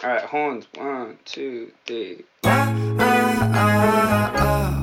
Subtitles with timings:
[0.00, 0.66] All right, horns.
[0.76, 2.24] One, two, three.
[2.44, 4.77] Ah, ah, ah, ah, ah.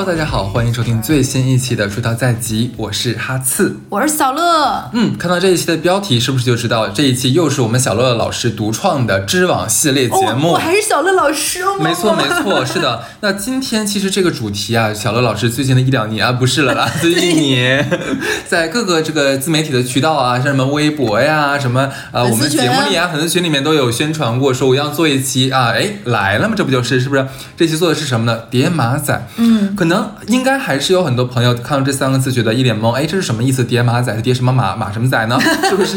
[0.00, 3.76] Hello，大家好，欢迎收听最新一期的《出道在即》，我是哈刺。
[3.90, 10.48] 我是小乐，嗯，看到这一期的标题，是不是就知道这一期又是我们小乐老师独创的知网系列节目？
[10.48, 13.02] 哦，我还是小乐老师哦，没错，没错，是的。
[13.20, 17.86] 那今天其实这个主题啊，小乐老师最近的一两年啊，不是了啦， 最近一年，
[18.48, 27.26] 在各个这个自媒体的渠道啊，像什么微博呀，什么呃，我们节目里啊，粉丝群里面都有宣传过，说我要做一期啊，哎，来了嘛，这不就是是不是？
[27.54, 28.44] 这期做的是什么呢？
[28.50, 29.28] 叠马仔。
[29.36, 29.89] 嗯，可能
[30.26, 33.62] 应该还是有很多朋友看到这三个字觉得一脸懵，哎，这是什么意思？
[33.64, 34.74] 叠马仔是叠什么马？
[34.76, 35.38] 马什么仔呢？
[35.68, 35.96] 是不是？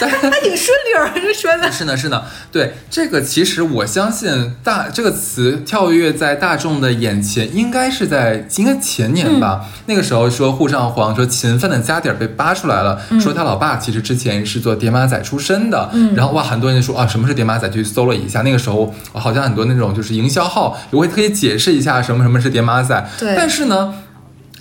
[0.00, 1.70] 但 是还挺顺溜儿，这说的。
[1.72, 9.64] 是呢，是呢，对这个，其实我相信大这个词跳跃在大众的眼前，应该是在应该前年吧。
[9.86, 15.90] 那个时候说沪上皇说勤奋的家底儿被扒出来了，说他老爸其实之前是做叠马仔出身的。
[15.92, 17.68] 嗯然后哇，很多人就说啊，什么是叠马仔？
[17.72, 23.08] 去搜了一下，那个时候好像很多那种就是营销号也会特意解释一下什么什么是叠马仔。
[23.18, 23.94] 对但是呢。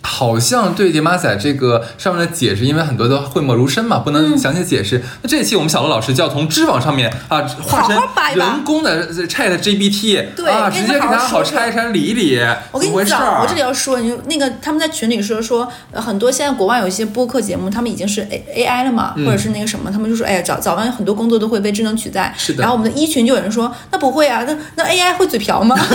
[0.01, 5.01] 好像对叠马仔这个上面的解释，因为很多都讳莫如深嘛，不嗯能详细解释。
[5.21, 12.39] 那这一期我们小乐老师就要从知网上面啊，化成好好扒一扒人工的 Chat GPT，啊，对跟直接给他他好好拆一拆理一理，
[12.71, 22.33] 我跟你讲，我这里要说，你就那个他们在群里说说，呃很多现在国外有一些播客节目，他们已经是 A A I 了嘛，嗯或者是那个什么，他们就说，哎呀，早早晚有很多工作都会被智能取代。
[22.37, 25.75] 是的然后我们的一群就有人说，那不会啊，那那 A I 会嘴瓢吗？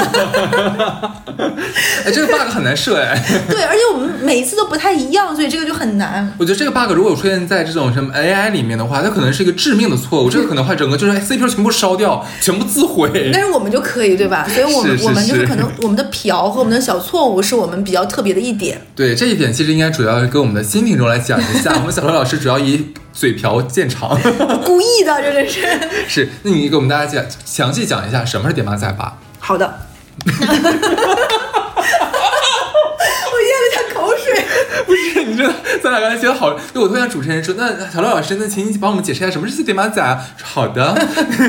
[2.05, 3.21] 哎，这个 bug 很难设哎。
[3.49, 6.33] 对，而且我们每一次都不太一样，所以这个就很难。
[6.39, 13.31] 我觉得这个 bug 如果出现在这种什么 AI 里面的话，它可能是一个致命的错误，这个可能话整个就是哎 CPU 全部烧掉，全部自毁。
[13.33, 14.47] 但是我们就可以，对吧？
[14.53, 18.81] 所以我们我们就是是可能我们的瓢和我们的小错误是我们比较特别的一点。
[18.95, 21.73] 对这一点，其实应该主要跟我们的新听众来讲一下。
[21.81, 24.19] 我们小乐老师主要以嘴瓢见长。
[24.65, 25.61] 故意的，这真是。
[26.09, 29.19] 是，那你给我们大家讲详细讲一下什么是点马仔吧？
[29.39, 29.81] 好的。
[30.25, 30.39] 我咽
[33.63, 34.45] 了一下口水。
[34.85, 35.45] 不是，你这
[35.83, 40.21] 咱俩刚才觉得好，对我突然主持人说，那小乐老师，那请你帮我们解释一下什么是叠马仔啊？
[40.43, 40.97] 好的，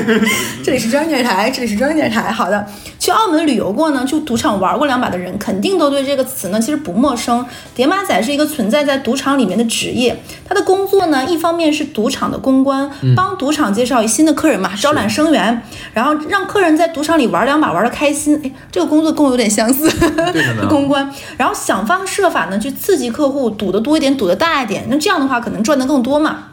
[0.64, 2.30] 这里是中央电视台，这里是中央电视台。
[2.30, 2.66] 好的，
[2.98, 7.44] 去澳门旅游过呢，去赌场玩过两把的人，肯定都对这个词呢其实不陌生。
[7.74, 10.16] 叠马仔是一个存在在赌场里面的职业，
[10.46, 15.62] 他的工作呢，一方面是赌场的公关，帮赌场介绍新的客人嘛，招揽生源，
[15.92, 18.40] 然后让客人在赌场里玩两把玩的开心。
[18.44, 19.88] 哎，这个工作跟我有点相似，
[20.32, 26.44] 对的呢公关，然后想方设法呢去刺激客户，赌的多一点，赌的大一点，那这样的话可能赚的更多嘛。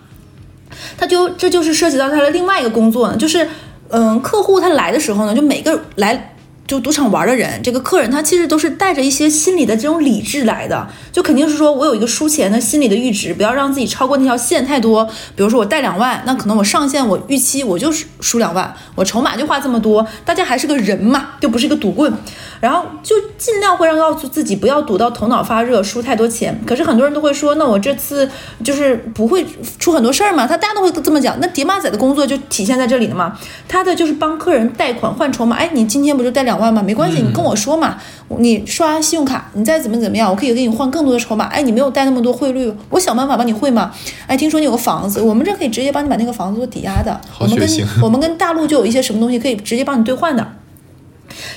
[0.97, 3.47] 他就这就是涉及到他的另外一个工作呢，就是
[3.89, 6.34] 嗯，客户他来的时候呢，就每个来
[6.67, 15.05] 就赌场玩的人，这个客人他其实都是带着一些心理的这种理智来的，就肯定是说我有一个输钱的心理的阈值，不要让自己超过那条线太多。
[15.35, 22.11] 比如说我带两万，那可能我上限我预期我就是输两万，我筹码就花这么多，大家还是个人嘛，就不是一个赌棍，
[22.59, 26.59] 然后就尽量会让告诉自己不要赌到头脑发热，输太多钱。
[26.65, 28.27] 可是很多人都会说，那我这次
[28.63, 29.45] 就是不会
[29.77, 30.47] 出很多事儿嘛？
[30.47, 31.39] 他大家都会这么讲。
[31.39, 33.37] 那叠马仔的工作就体现在这里了嘛，
[33.67, 35.57] 他的就是帮客人贷款换筹码。
[35.57, 36.81] 哎，你今天不就贷两万吗？
[36.81, 37.97] 没关系，你跟我说嘛，
[38.39, 41.45] 你刷信用卡，你再怎么怎么样，我可以给你换更多的筹码。
[41.45, 43.91] 哎，你没有带那么多汇率，我想办法帮你汇嘛。
[44.27, 47.19] 哎，听说你有个房子，我们这可以直接帮你把那个房子做抵押的。
[47.39, 47.69] 我们跟
[48.01, 50.45] 我们跟大陆就有一些什么东西可以直接帮你兑换的。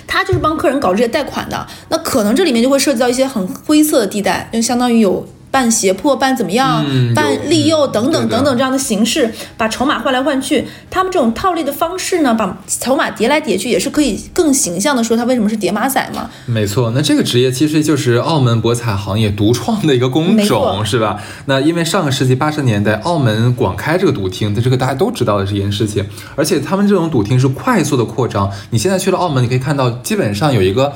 [0.06, 10.66] 他就是帮客人搞这些贷款的，那可能这里面就会涉及到一些很灰色的地带，就相当于有办胁迫、半怎么样、嗯有办利诱等等等等这样的形式，把筹码换来换去。
[10.90, 16.28] 他们这种套利的方式呢，把筹码叠来叠去，也是可以更形象的说它为什么是叠马仔嘛。
[16.46, 21.20] 没错，那这个职业其实就是澳门博彩行业独创的一个工种，是吧？
[21.46, 26.04] 那因为上个世纪八十年代，澳门广开这个赌厅，这个大家都知道的这件事情，
[26.36, 28.50] 而且他们这种赌厅是快速的扩张。
[28.70, 30.92] 你现在去了澳门，你可以看到，基本上有一个。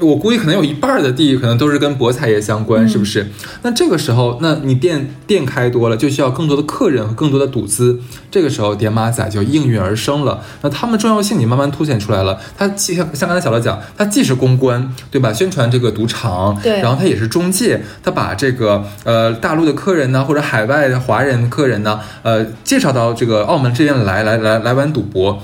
[0.00, 3.26] 我估计可能有一半儿的地可能都是跟博彩业相关，是不是？
[3.62, 8.00] 那这个时候，那你店店开多了，就需要更多的客人和更多的赌资。
[8.30, 10.42] 这个时候，点马仔就应运而生了。
[10.62, 12.40] 那他们重要性也慢慢凸显出来了。
[12.58, 15.32] 它既像像刚才小乐讲，它既是公关，对吧？
[15.32, 25.40] 宣传这个赌场，对然后它也是中介，它把这个呃大陆的客人呢，或者海外的华人客人呢，呃介绍到这个澳门这边来来来来玩赌博。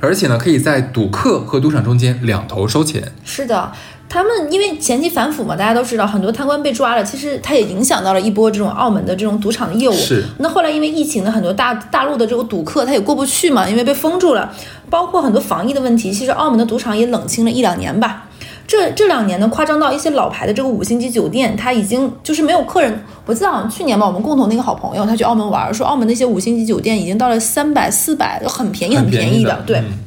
[0.00, 3.12] 而且呢，可以在赌客和赌场中间两头收钱。
[3.24, 3.72] 是的，
[4.08, 9.92] 他们因为前期反腐嘛，大家都知道很多贪官被抓了，其实他也影响到了一波这种澳门的这种赌场的业务。
[9.94, 14.52] 是那后来因为疫情呢很多大大陆的这个赌客他也过不去嘛，因为被封住了，
[14.90, 18.25] 包括很多防疫的问题，其实澳门的赌场也冷清了一两年吧。
[18.66, 23.00] 这这两年呢，夸张到一些老牌的这个五星级酒店，它已经就是没有客人。
[23.24, 29.78] 我记得好像去年吧，我们共同那个好朋友他去澳门玩，说澳门那些五星级酒店已经到了三百、四百，就很便宜、很便宜的，对。
[29.78, 29.98] 嗯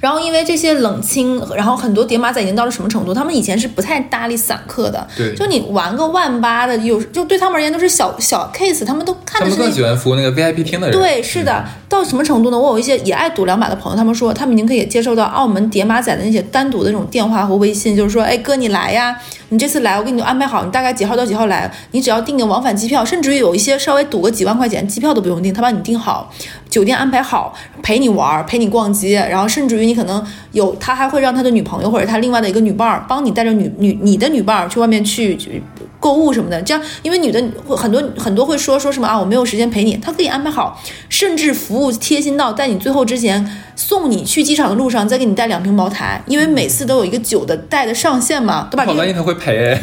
[0.00, 3.14] 然后因为这些冷清，然后很多叠马仔已经到了什么程度？
[3.14, 10.98] 他们以前是不太搭理散客的，对就你玩个万八的，有就对他们而言都是小小 case，他们都看他们的是那更喜欢服务那个 VIP 厅的人。
[10.98, 12.58] 对，是的，到什么程度呢？
[12.58, 19.16] 我有一些也爱赌两把的朋友，他们说他们已经可以接受到澳门叠马仔的那些单独的那种电话和微信，就是说，哎哥你来呀，
[19.50, 26.32] 你这次来我给你安排好，你大概几号到几号来，你只要订个往返机票，甚至于有一些稍微赌个几万块钱，机票都不用订，他帮你订好，
[26.70, 27.52] 酒店安排好，
[27.82, 35.60] 陪你玩儿，陪你逛街，然后甚至于你可能有他还会让他的女朋友或者他另外的一个女伴儿帮你带着女女你的女伴儿去外面去去
[36.00, 48.84] 购物什么的，这样因为女的会很多很多会说说什么啊我没有时间陪你，他可以安排好，甚至服务贴心到在你最后之前送你去机场的路上再给你带两瓶茅台，因为每次都有一个酒的带的上限嘛， 对吧？
[48.84, 49.82] 好万一他会赔哎，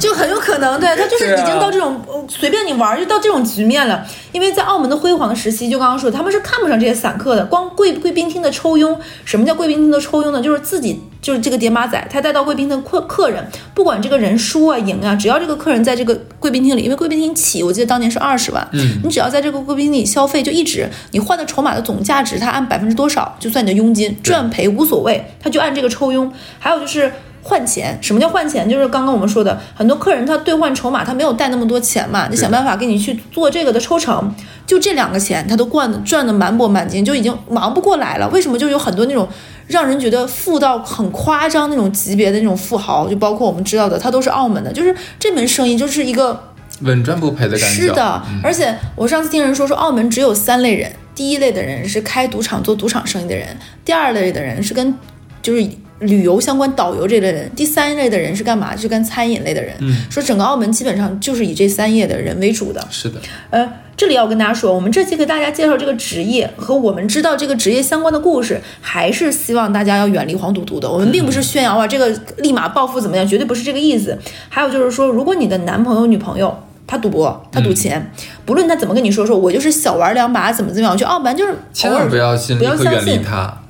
[0.00, 4.02] 就很有可能，对他就是已经到这种、呃随便你玩儿就到这种局面了。
[4.32, 7.44] 因为在澳门的辉煌时期，就刚刚说，他们是看不上这些散客的。
[7.44, 10.40] 光贵贵宾厅的抽佣，什么叫贵宾厅的抽佣呢？
[10.40, 13.42] 就是自己就是这个叠马仔，他带到贵宾厅的客客人，
[13.72, 26.30] 不管这个人输啊赢啊，只要这个客人在这个贵宾厅里，因为贵宾厅起，我记得当年是二十万，嗯，你只要在这个贵宾厅里消费，就一直你换的筹码的总价值，他按百分之多少就算你的佣金，赚赔无所谓，他就按这个抽佣。
[26.58, 27.10] 还有就是。
[27.46, 28.66] 换钱，什么叫换钱？
[28.66, 34.34] 就是刚刚我们说的，很多客人他兑换筹码，他没有带那么多钱嘛，你想办法给你去做这个的抽成，
[34.66, 38.26] 就这两个钱，他都灌的赚的满钵满金，就已经忙不过来了。
[38.30, 38.58] 为什么？
[38.58, 39.28] 就有很多那种
[39.66, 46.38] 让人觉得富到很夸张那种级别的那种富豪，就包括我们知道的，他都是澳门的，就是这门生意就是一个
[46.80, 47.66] 稳赚不赔的感觉。
[47.66, 54.94] 是的，而且我上次听人说，说澳门只有三类人，第一类的人是开赌场做赌场生意的人，第二类的人是跟
[55.40, 55.66] 就是
[56.00, 58.76] 旅游相关导游这类人，第三类的人是干嘛？
[58.76, 59.74] 是跟餐饮类的人。
[59.80, 62.86] 嗯，说整个澳门基本上就是以这三业的人为主的。
[62.90, 63.20] 是的，
[63.50, 70.90] 呃，这里要跟大家说，我们这期给大家介绍这个职业和我们知道这个职业相关的故事，还是希望大家要远离黄赌毒的。
[70.90, 72.08] 我们并不是宣扬啊，这个
[72.38, 74.18] 立马暴富怎么样，绝对不是这个意思。
[74.48, 76.54] 还有就是说，如果你的男朋友、女朋友
[76.86, 78.10] 他赌博，他赌钱，
[78.44, 83.60] 不论他怎么跟你说，说我就是小玩两把，怎么怎么样，我觉得澳门就是千万不要信，不要相信他。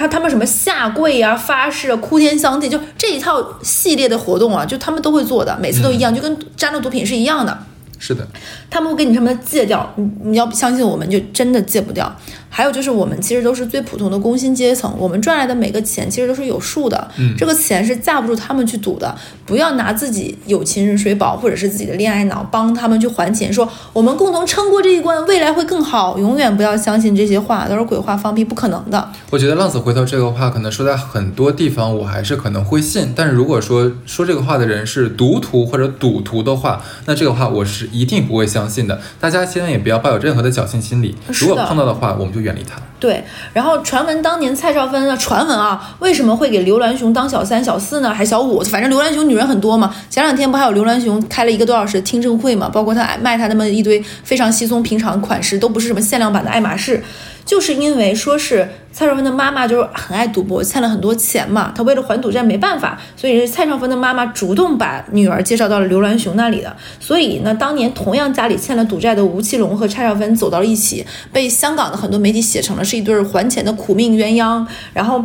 [0.00, 7.66] 他他们什么下跪啊、发誓啊、哭天相地，就这一套系列的活动啊，就他们都会做的，每次都一样，就跟沾了毒品是一样的。
[7.98, 8.26] 是的，
[8.70, 12.10] 他们会给你什么戒掉，你你要相信我们，就真的戒不掉。
[12.50, 19.16] 还有就是我们其实都是最普通的工薪阶层，我们赚来的每个钱其实都是有数的，嗯这个钱是架不住他们去赌的。
[19.46, 26.18] 不要拿自己有情人水饱或者是自己的恋爱脑帮他们去还钱，说我们共同撑过这一关，未来会更好。
[26.18, 29.08] 永远不要相信这些话，都是鬼话放屁，不可能的。
[29.30, 39.00] 我觉得浪子回头这个话，可能说在很多地方我还是可能会信，但是如果说说这个话的人是毒徒或者赌徒的话，那这个话我是一定不会相信的。
[39.20, 42.80] 大家千万也不要抱有任何的侥幸心理，如果碰到的话，我们就远离他。
[42.98, 48.12] 对，然后传闻当年蔡少芬的传闻啊，为什么会给刘銮雄当小三、小四呢？
[48.12, 48.60] 还小五？
[48.64, 49.94] 反正刘銮雄女人很多嘛。
[50.10, 52.68] 前两天不还有刘銮雄开了一个多小时听证会嘛？
[52.68, 57.02] 包括他卖他那么一堆非常稀松平常款式，都不是什么限量版的爱马仕，
[57.46, 66.76] 就是因为说是蔡少芬的妈妈就是很爱赌博，欠了很多钱嘛，她为了还赌债没办法，所以是蔡少芬的妈妈主动把女儿介绍到了刘銮雄那里的。
[66.98, 74.66] 所以呢，当年同样家里欠了赌债的吴奇隆和蔡少芬走到了一起，被香港的很多媒体写成了是一对儿还钱的苦命鸳鸯。
[74.92, 75.24] 然后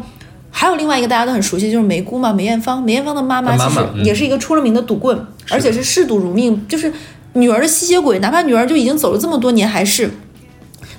[0.52, 2.82] 还有另外一个大家都很熟悉，就是梅姑嘛，梅艳芳。
[2.82, 6.94] 梅艳芳的妈妈其实也是一个出了名的赌棍，而且是嗜赌如命，就是
[7.34, 10.10] 女儿的吸血鬼，哪怕女儿就已经走了这么多年，还是。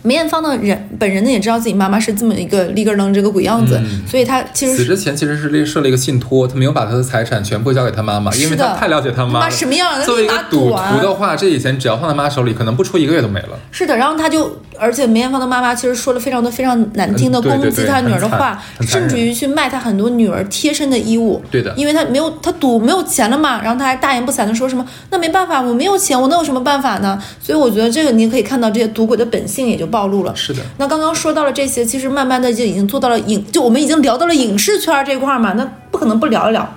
[0.07, 9.51] 梅艳芳的人本人呢也知道自己妈妈是这么一个立根楞这个鬼样子，嗯所以她其实死之前其实是立设了一个信托，她没有把她的财产全部交给她妈妈，因为是的他太了解她妈妈了。
[9.51, 13.59] 什么样，作为一个赌徒的话，这以前只要放在妈手里，可能不出一个月都没了。
[13.73, 21.42] 是的，然后她就，而且梅艳芳的妈妈其实说了非常多非常难听的攻击她女儿的话，甚至于去卖她很多女儿贴身的衣物。
[21.50, 27.21] 对的因为她没有她赌没有钱了嘛，然后她还大言不惭的说什么，那没办法，我没有钱，我能有什么办法呢？
[27.40, 30.35] 所以我觉得这个你也可以看到这些赌鬼的本性也就暴露了。
[30.37, 36.68] 是的，那刚刚说到了这些，其实慢慢的就已经做到了影，就我们已经聊到了影视圈这块儿嘛，那不可能不聊一聊。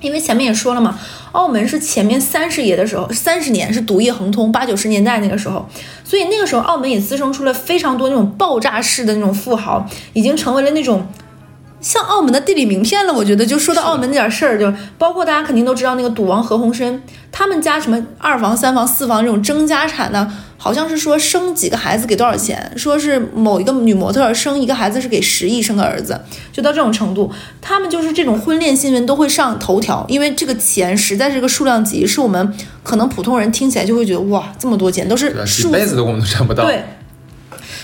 [0.00, 0.98] 因为前面也说了嘛，
[1.32, 5.66] 澳门是前面三十爷的时候，三十年是毒液横通，八九十年代那个时候，
[6.04, 11.06] 所以那个时候澳门也滋生出了非常多那种爆炸式的那种富豪，已经成为了那种
[11.80, 13.12] 像澳门的地理名片了。
[13.12, 26.20] 我觉得，就说到澳门那点事儿，就包括大家肯定都知道那个赌王何鸿燊，他们家什么二房、三房、四房这种争家产呢，好像是说生几个孩子给多少钱，说是某一个女模特生一个孩子是给十亿生个儿子，
[26.52, 27.30] 就到这种程度。
[27.60, 36.64] 他们就是这种婚恋新闻都会上头条，因为这个钱实在是个数量级，是我们可能普通人听起来就会觉得哇，这么多钱都是数字辈子都我们都赚不到。
[36.64, 36.84] 对，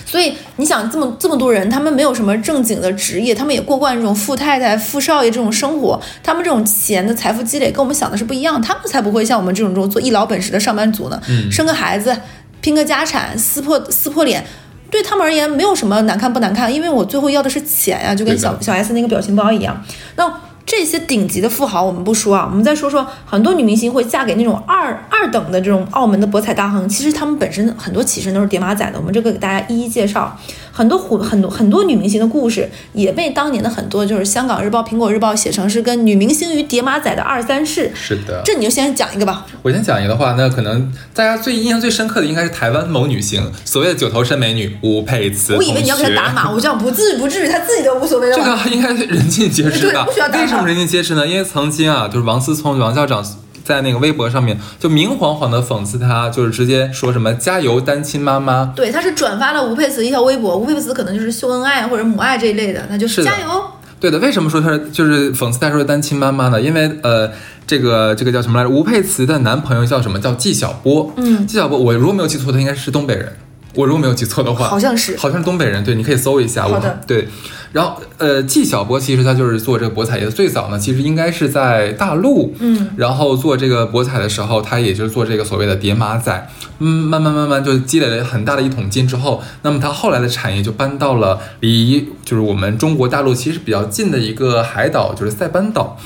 [0.04, 11.20] 所以你想这么这么多人，他们没有什么正经的职业，他们也过惯这种富太太、富少爷这种生活，他们这种钱的财富积累跟我们想的是不一样，他们才不会像我们这种这种做一老本实的上班族呢。
[11.50, 12.16] 生个孩子，
[12.60, 14.44] 拼个家产，撕破撕破脸。
[14.90, 19.82] 对他们而言没有什么难看不难看，因为我最后要的是钱呀，就跟小小 S 那个表情包一样。
[20.16, 20.30] 那
[20.64, 30.38] 这些顶级的富豪我们不说啊，我们再说说很多女明星会嫁给那种二二等的这种澳门的博彩大亨，其实他们本身很多起身都是叠马仔的，我们这个给大家一一介绍。
[30.72, 37.92] 很多虎很多很多女明星的故事也被当年的很多就是香港日报、苹果日报写成是跟女明星与叠马仔的二三事。
[37.94, 38.40] 是的。
[38.44, 39.46] 这你就先讲一个吧。
[39.62, 45.54] 我先讲一个的话，那可能大家最印象最深刻的应该是台湾某女星，所谓的九头身美女吴佩慈。
[45.54, 48.42] 我以为你要给她打码，我这样不至于不至于，她自己都无所谓了这。
[48.42, 50.28] 个应该是人尽皆知的对 不需要。
[50.28, 51.26] 打码为什么人尽皆知呢？
[51.26, 53.22] 因为曾经啊，就是王思聪王校长
[53.64, 58.72] 在那个微博上面就明晃晃的讽刺他，就是直接说什么“加油单亲妈妈”。
[58.76, 63.62] 对，他是转发了吴佩慈一条微博，吴佩慈可能就是秀恩爱或者母爱这一类的，那就是加油。
[64.00, 66.60] 对的，为什么说她是就是讽刺她说单亲妈妈呢？
[66.60, 67.30] 因为呃，
[67.66, 68.70] 这个这个叫什么来着？
[68.74, 70.18] 吴佩慈的男朋友叫什么？
[70.18, 71.12] 叫纪晓波。
[71.16, 73.32] 嗯纪晓波，我如果没有记错，他应该是东北人。
[73.74, 75.82] 我如果没有记错的话，好像是好像是东北人。
[75.82, 76.66] 对，你可以搜一下。
[76.66, 77.26] 我好的对，
[77.72, 82.54] 然后呃，纪晓波其实他就是做这个博彩业的，最早呢，其实应该是在大陆。
[82.58, 86.48] 嗯，然后做这个博彩的时候，他也就是做这个所谓的叠马仔，
[86.80, 95.96] 嗯，慢慢慢慢就积累了很大的一桶金之后，那么他后来的产业就搬到了离就是我们中国大陆其实比较近的一个海岛，就是塞班岛。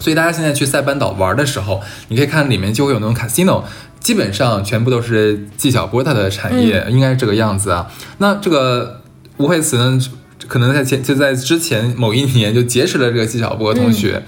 [0.00, 3.64] 所以大家现在去塞班岛玩的时候，你可以看里面就会有那种 casino，
[4.08, 7.86] 基本上全部都是纪晓波他的产业，应该是这个样子啊。
[8.16, 9.02] 那这个
[9.36, 10.00] 吴佩慈呢，
[10.46, 14.24] 可能在前就在之前某一年就结识了这个纪晓波同学，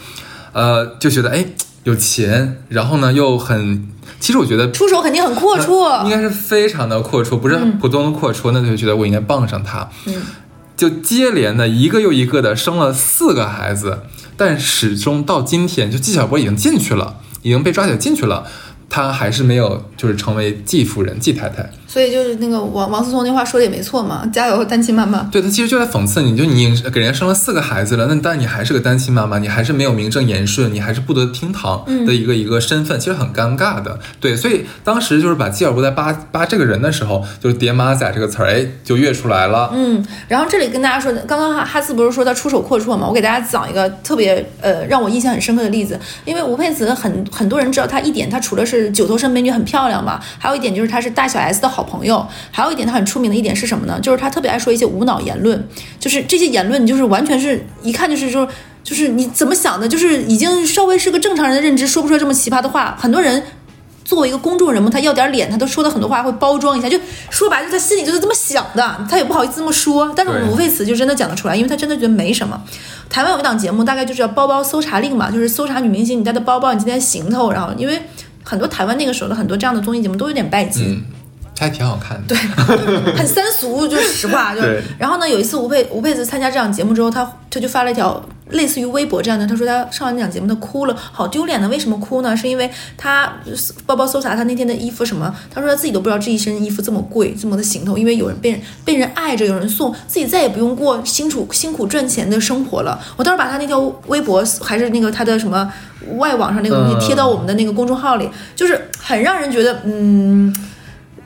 [0.52, 1.46] 呃，就觉得哎
[1.84, 6.04] 有钱，然后呢又很，其实我觉得出手肯定很阔绰。
[6.04, 9.88] 应该是非常的阔绰，不是普通的阔绰，那就觉得我应该傍上他。
[10.04, 10.14] 嗯，
[10.76, 14.00] 就接连的一个又一个的生了四个孩子，
[14.36, 18.46] 但始终到今天，就纪晓波已经进去了，已经被抓起来进去了，
[18.90, 21.70] 她还是没有就是成为继夫人、继太太。
[21.92, 25.28] 所以就是那个王王思聪那话说的也没错嘛，加油单亲妈妈。
[25.32, 33.98] 对他其实就在讽刺你，就你给人家生了四个孩子了，那但你还是个单亲妈妈，你还是没有名正言顺，你还是不得厅堂的一个、一个身份，其实很尴尬的。
[34.20, 39.72] 对，所以当时就是把基尔伯在扒扒这个人的时候，就是“叠马仔”这个词儿，哎，就跃出来了。
[39.74, 43.08] 嗯，然后这里跟大家说，刚刚哈哈斯不是说他出手阔绰嘛？
[43.08, 53.98] 我给大家讲一个特别呃让我印象很深刻的例子，因为吴佩慈很很多人知道她一点，她除了是九头身美女很漂亮嘛，还有一点就是她是大小 S 的好朋友，还有一点他很出名的一点是什么呢？
[54.00, 55.68] 就是他特别爱说一些无脑言论，
[55.98, 58.48] 就是这些言论就是完全是一看就是说。
[58.82, 62.96] 就是你怎么想的，就是已经稍微是个正常人的认知，说不出来这么奇葩的话。
[62.98, 63.40] 很多人
[64.06, 70.10] 作为一个公众人物，他要点脸，他都说的很多话会包装一下，就说白了，他心里就是这么想的，他也不好意思这么说。
[70.16, 72.60] 但是对吴佩慈就真的讲得出来，因为他真的觉得没什么。
[73.10, 78.00] 台湾有一档节目，大概就是叫包包搜查令嘛，就是搜查女明星你带的包包，你今天行头，然后因为
[78.42, 80.86] 很多台湾那个时候的很多这样的综艺节目都有点拜金。
[80.86, 81.02] 嗯，
[81.60, 82.34] 还挺好看的。
[82.34, 82.38] 对，
[83.14, 84.54] 很三俗，就是实话。
[84.54, 91.68] 就对然后呢，有一次吴佩吴佩慈参加这档节目之后，他他就发了一条类似于微博这样的，他说他上完那档节目他哭了，好丢脸的。
[91.68, 92.34] 为什么哭呢？
[92.34, 93.30] 是因为他
[93.84, 102.98] 包包搜查他那天的衣服什么，他说他自己都不知道这一身衣服这么贵，这么的行头，因为有人被人被人爱着，有人送，自己再也不用过辛苦辛苦赚钱的生活了。
[103.16, 105.70] 我当时把他那条微博还是那个他的什么
[106.16, 108.26] 外网上那个东西嗯贴到我们的那个公众号里，
[108.56, 110.54] 就是很让人觉得嗯。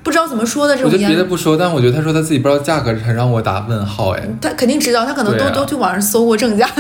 [0.05, 4.11] 不知道怎么说的这我觉得别的不说，但我觉得他说他自己不知道价格，很让我打问号。
[4.11, 6.71] 哎，他肯定知道，他可能都、啊都去网上搜过正价。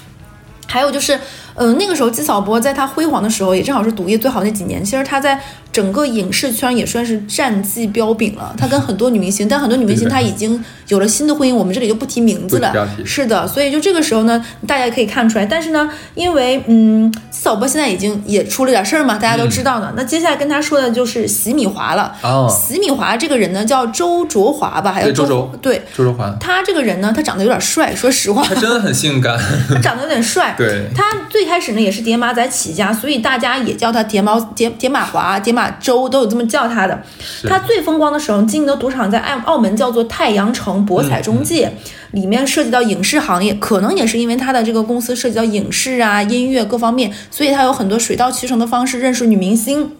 [0.66, 1.16] 还有就是，
[1.54, 4.84] 嗯、那个时候纪晓波在他辉煌的时候，也正好是毒液最好那几年。
[4.84, 5.38] 其实他在
[5.72, 8.54] 整个影视圈也算是战绩彪炳了。
[8.58, 15.46] 他跟很多女明星，但很多女明星对的她已经有了新的婚姻，我们这里就不提名字了是的，所以就这个时候呢，大家也可以看出来。
[15.46, 19.92] 但是呢，因为嗯，纪晓波现在已经也出了点事儿嘛，大家都知道呢。
[19.96, 22.14] 那接下来跟他说的就是席米华了。
[22.22, 25.82] 哦席米华这个人呢，叫周卓华吧，还有周周对。
[25.96, 29.38] 周卓华，他这个人呢，他长得有点帅，说实话，他真的很性感。
[29.68, 30.54] 他长得有点帅。
[30.58, 37.02] 对他最开始呢也是叠马仔起家，所以大家也叫他叠毛叠叠马华、叠马周，都有这么叫他的。
[37.48, 41.72] 他最风光的时候经营的赌场在澳澳门叫做太阳城博彩中介，
[42.12, 49.92] 嗯里面涉及到影视行业，可能也是因为他的这个公司涉及到影视啊、音乐各方面，所以他有很多水到渠成的方式认识女明星。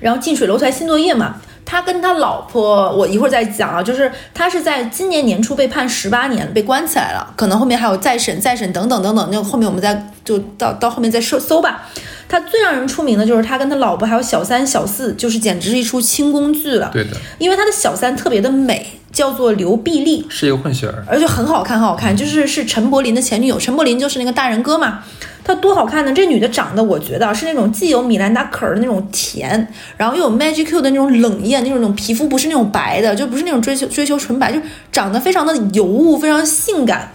[0.00, 1.36] 然后近水楼台先得月嘛。
[1.66, 11.88] 他跟他老婆，我一会儿再讲啊，就是他是在今年年初被判十八年，被关起来了，可能后面还有再审、再审等等等等，那后面我们再就到到后面再搜搜吧。
[12.28, 16.90] 他最让人出名的就是他跟他老婆还有小三、小四，就是简直是一出清宫剧了。
[16.92, 25.02] 对的，因为他的小三特别的美，叫做刘碧丽，是一个混血儿，而且很好看，很好看，就是是陈柏霖的前女友，陈柏霖就是那个大人哥嘛。
[25.42, 26.12] 她多好看呢！
[26.12, 34.60] 这女的长得，我觉得是那种既有米兰达可儿的那种甜，然后又有 Magic Q 的那种冷艳，那种那种皮肤不是那种白的，就不是那种追求追求纯白，就
[34.92, 37.10] 长得非常的尤物，非常性感。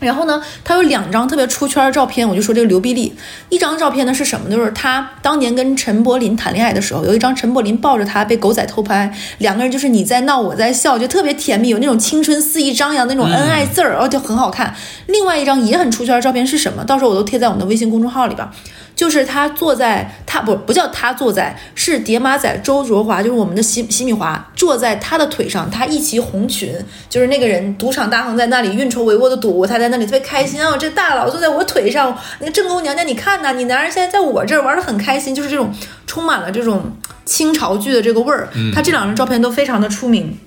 [0.00, 3.14] 然后呢，他有两张特别出圈的照片，我就说这个刘碧丽，
[3.48, 4.50] 一张照片呢是什么？
[4.50, 14.74] 就是他当年跟陈柏霖谈恋爱的时候，有一张陈柏霖抱着他被狗仔偷拍，两个人就是你在闹我在笑，就特别甜蜜，有那种青春肆意张扬的那种恩爱字儿，然后就很好看。
[15.06, 16.84] 另外一张也很出圈的照片是什么？
[16.84, 18.46] 到时候我都贴在我们的微信公众号里边。
[18.94, 26.72] 就是他坐在他不不叫他坐在，是叠马仔周卓华，就是我们的西西米华坐在他的腿上，他一骑红裙，
[27.08, 35.72] 就是那个人赌场大亨在那里运筹帷幄的赌，他在那里特别开心啊，这大佬坐在我腿上，那个正宫娘娘你看呐，你男人现在在我这儿玩的很开心，就是这种
[36.06, 36.92] 充满了这种
[37.24, 40.38] 清朝剧的这个味儿，他这两张照片都非常的出名，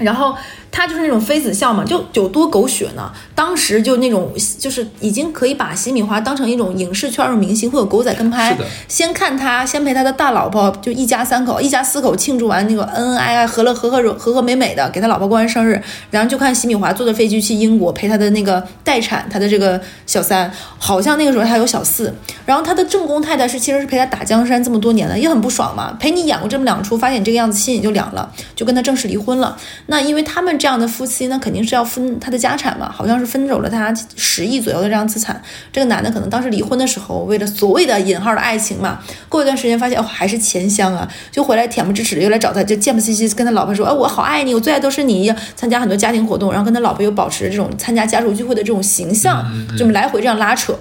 [0.00, 0.34] 然后。
[0.72, 3.10] 他就是那种妃子笑嘛，就有多狗血呢？
[3.34, 8.56] 当时就那种，就是已经可以把洗米华当成一种影视圈的明星，会有狗仔跟拍。
[8.86, 22.14] 先看他，先陪他的大老婆，就一家三口，一家四口庆祝完那个恩恩爱爱、和乐和和和和美美的，给他老婆过完生日，然后就看洗米华坐着飞机去英国陪他的那个待产，他的这个小三，好像那个时候他有小四。
[22.46, 25.96] 然后他的正宫太太是其实是陪他打江山这么多年了，也很不爽嘛。
[25.98, 29.56] 陪你演过这么两出，发现你这个样子，心也就凉了，就跟他正式离婚了。
[29.90, 30.50] 那因为他们。
[30.60, 35.40] 这样的夫妻那肯定是要分他的家产嘛，好像是分走了他十亿左右的这样资产。
[35.72, 38.98] 这个男的可能当时离婚的时候，为了所谓的引号的爱情嘛，
[39.30, 49.42] 过一段时间发现哦还是钱香啊，就回来恬不知耻的又来找他，就贱不兮兮跟他老婆说，哎我好爱你，我最爱都是你，参加很多家庭活动，然后跟他老婆又保持这种参加家属聚会的这种形象，
[49.78, 50.76] 这么来回这样拉扯。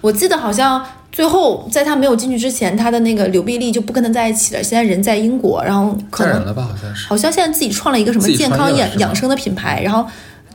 [0.00, 0.84] 我记得好像。
[1.16, 4.62] 最后，在他没有进去之前，他的那个刘碧丽就不跟他在一起了。
[4.62, 10.06] 现在人在英国，然后可能了吧，好像是，好像现在自己创了一个什么健康养养生的品牌，然后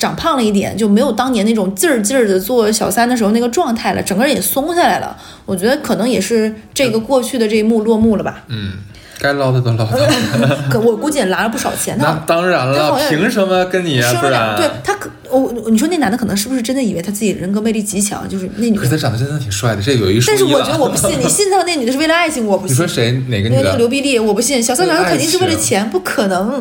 [0.01, 5.15] 长胖了一点，就没有当年那种劲儿劲儿的做小三的时候那个状态了，整个人也松下来了。
[5.45, 8.43] 我觉得可能也是这个过去的这一幕落幕了吧。
[8.47, 8.73] 嗯。
[9.19, 11.95] 该捞的都捞了，可我估计也拿了不少钱。
[11.99, 14.13] 那当然了，凭什么跟你啊？
[14.19, 18.27] 不然对他可我你说那男的可能是不是真的以为他自己人格魅力极强？
[18.27, 22.73] 就是那女的，他长得真的挺帅的，这有一说但是我觉得我不信，你信他那女的是为了爱情，我不信。
[22.73, 23.61] 你说谁哪个女的？
[23.61, 24.63] 那个刘碧丽，我不信。
[24.63, 26.59] 小三男的肯定是为了钱，不可能。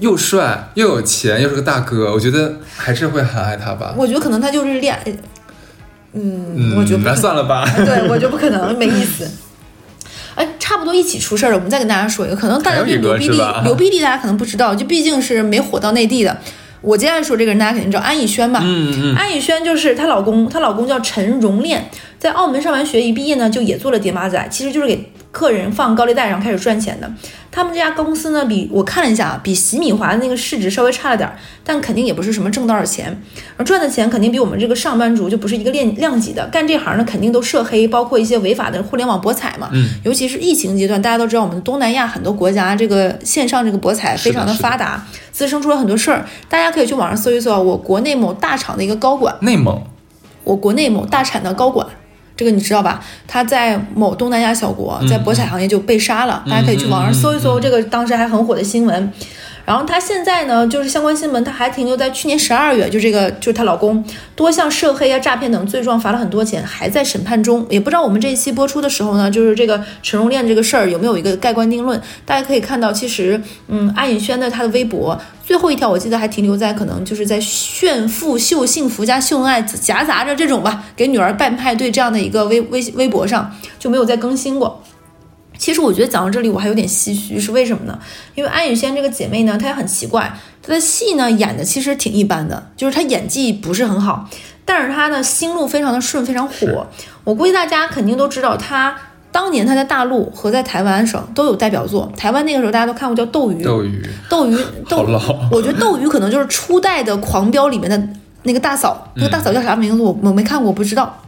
[0.00, 3.94] 又帅又有钱又是个大哥，我觉得还是会很爱他吧。
[3.96, 4.98] 我觉得可能他就是恋，
[6.12, 7.64] 嗯，我觉得那算了吧。
[7.76, 9.30] 对，我觉得不可能，没意思。
[10.34, 16.36] 哎，差不多一起出事儿了，我们再跟大家说一个，可能大家对刘碧丽，刘碧丽大家可能不知道，就毕竟是没火到内地的。
[16.80, 18.60] 我接下来说这个人，大家肯定知道安以轩吧？
[18.62, 19.16] 嗯嗯。
[19.16, 27.10] 安以轩就是她老公，她老公叫陈荣炼，在澳门上完学一毕业呢，就也做了叠马仔，其实就是给客人放高利贷，然后开始赚钱的。
[27.50, 33.20] 他们这家公司呢，比我看了一下，比洗米华的那个市值稍微差了点儿，但肯定也不是什么挣多少钱，
[33.56, 36.46] 而赚的钱肯定比我们这个上班族就不是一个量量级的。
[36.48, 39.68] 干这行呢，肯定都涉黑，包括一些违法的互联网博彩嘛。
[39.72, 39.88] 嗯。
[40.04, 46.24] 尤其是疫情阶段，大家都知道我们东南亚很多国家这个线上这个博彩非常的发达，滋生出了很多事儿。
[46.48, 49.34] 大家可以去网上搜一搜，我国内某大厂的一个高管。
[49.40, 49.82] 内蒙。
[50.44, 51.86] 我国内某大产的高管。
[52.38, 53.04] 这个你知道吧？
[53.26, 56.44] 他在某东南亚小国，在博彩行业就被杀了。
[56.48, 59.12] 大家可以去网上搜一搜，这个当时还很火的新闻。
[59.68, 64.02] 然后她现在呢，就是相关新闻，她还停留在去年十二月，就这个就是她老公
[64.34, 67.66] 多项涉黑啊、诈骗等罪状，罚了很多钱，还在审判中。
[67.68, 72.00] 也不知道我们这一期播出的时候呢，就是这个陈荣炼这个事儿有没有一个盖棺定论？
[72.24, 84.82] 大家可以看到，其实嗯，安以轩的她的微博最后一条，我记得还停留在可能就是在炫富、秀幸福加秀恩爱，夹杂着这种吧，给女儿办派对这样的一个微微微博上就没有再更新过。
[85.58, 87.98] 其实我觉得讲到这里，我还有点唏嘘，是为什么呢？
[88.36, 94.30] 因为安以轩这个姐妹呢，她也很奇怪，她的戏呢演的其实挺一般的，就是她演技不是很好，
[94.64, 96.86] 但是她呢心路非常的顺，非常火。
[97.24, 98.96] 我估计大家肯定都知道，她
[99.32, 102.10] 当年她在大陆和在台湾省都有代表作。
[102.16, 104.56] 台湾那个时候大家都看过叫《斗鱼》，斗鱼，斗鱼，
[104.88, 105.02] 斗。
[105.02, 105.20] 老。
[105.50, 108.08] 我觉得斗鱼可能就是初代的《狂飙》里面的
[108.44, 110.02] 那个大嫂，那个大嫂叫啥名字？
[110.02, 111.22] 我我没看过，我不知道。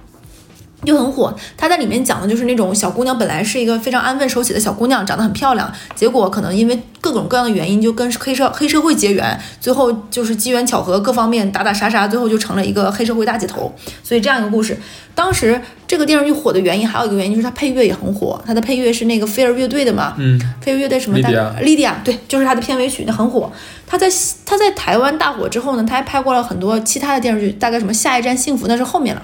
[0.86, 13.74] 就很火，她在里面讲的就是那种小姑娘，本来是一个非常安分守己的小姑娘，长得很漂亮，结果可能因为各各种各样的原因就跟黑社黑社会结缘，最后就是机缘巧合各方面打打杀杀，最后就成了一个黑社会大姐头。
[14.04, 14.78] 所以这样一个故事，
[15.12, 23.50] 当时这个电视剧火的原因还有一个原因就是它配乐也很火，它的配乐是那个飞儿乐队的嘛，嗯，飞儿乐队什么莉迪亚莉迪亚，对，就是它的片尾曲，那很火。
[23.88, 24.06] 她在
[24.46, 29.22] 她在台湾大火之后呢，她还拍过了很多其他的电视剧，大概什么《下一站幸福》那是后面了。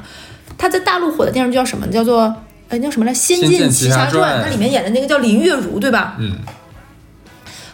[0.59, 1.87] 它在大陆火的电视剧叫什么？
[1.89, 2.23] 叫做
[2.69, 3.13] 哎，那叫什么来？
[3.17, 6.17] 《仙仙剑奇侠侠传它里面演的那个叫林月如，对吧？
[6.19, 6.33] 嗯，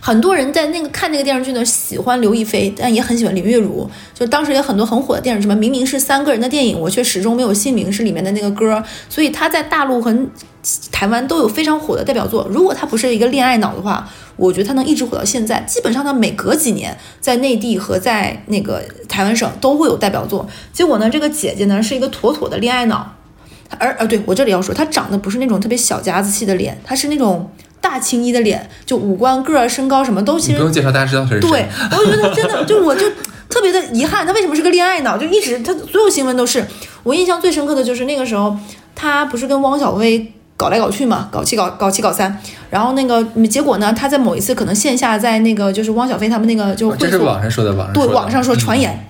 [0.05, 3.89] 很多人在那个看那个电视剧呢，喜欢刘亦菲，但也很喜欢林月如。
[4.13, 8.83] 就当时有很多很火的电视剧嘛，明明是三个人的电影，我却始终没有姓名是里面的那个歌。
[9.09, 10.13] 所以她在大陆和
[10.91, 12.49] 台湾都有非常火的代表作。
[12.51, 15.61] 如果她不是一个恋爱脑的话，我觉得她能一直火到现在。
[15.69, 20.49] 基本上她每隔几年在内地和在那个台湾省都会有代表作。
[20.73, 23.15] 结果呢，这个姐姐呢是一个妥妥的恋爱脑。
[23.79, 27.49] 而呃，对我这里要说，她长得不是那种特别小家子气的脸，她是那种
[27.83, 31.51] 大青衣的脸，就五官、个儿、身高什么都其实不用介绍，大家知道谁是谁。
[31.51, 33.05] 对，我就觉得真的，就我就
[33.51, 35.19] 特别的遗憾，他为什么是个恋爱脑？
[35.19, 36.65] 就一直他所有新闻都是
[37.03, 38.57] 我印象最深刻的就是那个时候，
[38.95, 42.39] 他不是跟汪小菲搞来搞去嘛，搞七搞搞七搞三，
[42.71, 49.07] 然后那个结果呢，他在某一次可能线下在那个就是汪小菲他们那个就会这是所网上说的，网上对网上说传嗯言，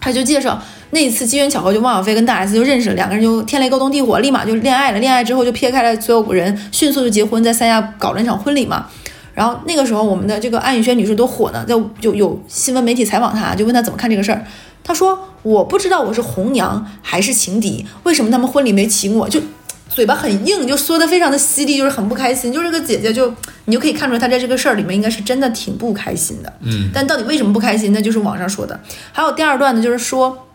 [0.00, 4.98] 他就介绍那一次机缘巧合，就汪小菲跟大 S 就认识了，两个人就天雷勾动地火，立马就恋爱了。
[4.98, 8.86] 恋爱之后就撇开了所有人，迅速就结婚，在三亚搞了一场婚礼嘛。
[9.32, 14.44] 然后那个时候，我们的这个安以轩女士都火呢，在就有新闻媒体采访她，就问她怎么看这个事儿。
[14.82, 19.28] 她说：“我不知道我是红娘还是情敌，为什么他们婚礼没请我？
[19.28, 19.40] 就
[19.88, 22.52] 嘴巴很硬，就说的非常的犀利，就是很不开心。
[22.52, 23.32] 就是这个姐姐就
[23.66, 26.52] 你就可以看出来，她在这个事儿里面应该是真的挺不开心的。
[26.62, 27.92] 嗯，但到底为什么不开心？
[27.92, 28.78] 那就是网上说的。
[29.12, 30.46] 还有第二段呢，就是说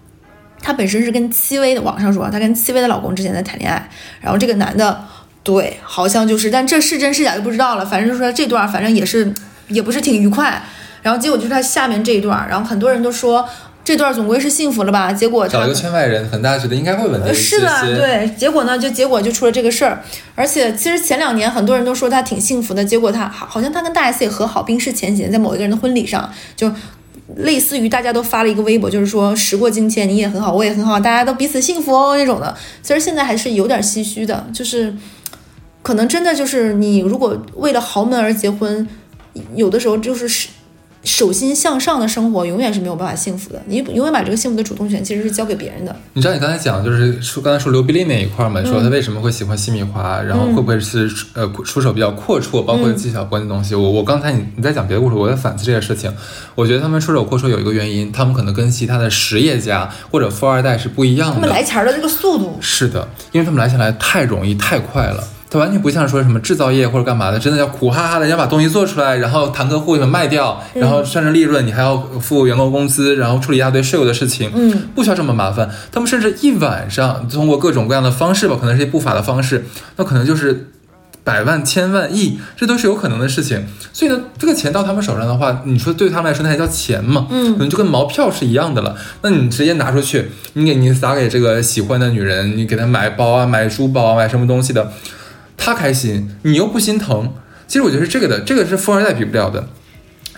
[0.66, 3.88] 她本身是跟戚薇的，网上说她跟戚薇的老公之前在谈恋爱，
[4.20, 5.00] 然后这个男的
[5.44, 7.86] 对，好像就是，但这是真是假就不知道了。
[7.86, 9.32] 反正就说这段，反正也是
[9.68, 10.60] 也不是挺愉快。
[11.04, 13.48] 然后结果就是他下面这一段，然后很多人都说
[13.84, 15.14] 这段总归是幸福了吧？
[15.14, 20.02] 结果他找了个圈外人，很大家觉得应该会稳定一些是的，对，结果呢，就结果就出了这个事儿。
[20.34, 26.72] 而且其实前两年很多人都说他挺幸福的，结果他好好像他跟大 S 也和好，冰释前嫌，在某一个人的婚礼上，就
[27.38, 32.56] 类似于大家都发了一个微博，就是说时过境迁，你也很好，我也很好，大家都彼此幸福哦那种的。
[32.84, 34.96] 其实现在还是有点唏嘘的，就是
[35.82, 38.88] 可能真的就是你如果为了豪门而结婚，
[39.56, 40.50] 有的时候就是是
[41.06, 43.62] 手心向上的生活，永远是没有办法幸福的。
[43.68, 45.96] 你永远把这个幸福的主动权其实是交给别人的。
[46.14, 53.76] 你知道你刚才讲就是说刚才说刘碧丽那一块儿嘛，嗯说她为什么会喜欢西米华，然后会不会是呃出手比较阔绰，包括纪晓光的东西。
[53.76, 56.12] 我我刚才你你在讲别的故事，我在反思这件事情。
[56.56, 61.50] 我觉得他们出手阔绰有一个原因，他们可能跟其他的实业家或者富二代是不一样的他们。
[61.50, 65.24] 来钱儿的这个速度，是的，因为他们来钱来太容易太快了。
[65.56, 75.70] 它完全不像说什么制造业或者干嘛的，真的要苦哈哈的要把东西做出来，然后谈客户什么卖掉，然后算成利润，你还要付员工工资，然后处理一大堆税务的事情，嗯，不需要这么麻烦。
[75.94, 79.66] 他们甚至一晚上通过各种各样的方式吧，可能是一些不法的方式，
[79.96, 80.72] 那可能就是
[81.24, 83.66] 百万、千万、亿，这都是有可能的事情。
[83.94, 87.28] 所以呢，这个钱到他们手上的话，你说对他们来说那还叫钱吗？
[87.32, 88.96] 嗯可能就跟毛票是一样的了。
[89.22, 94.92] 那你直接拿出去，你给你撒给这个喜欢的女人，你给她买包啊、买珠宝啊、买什么东西的，
[95.58, 97.34] 她开心，你又不心疼。
[97.68, 99.68] 其实我觉得是这个的，这个是富二代比不了的。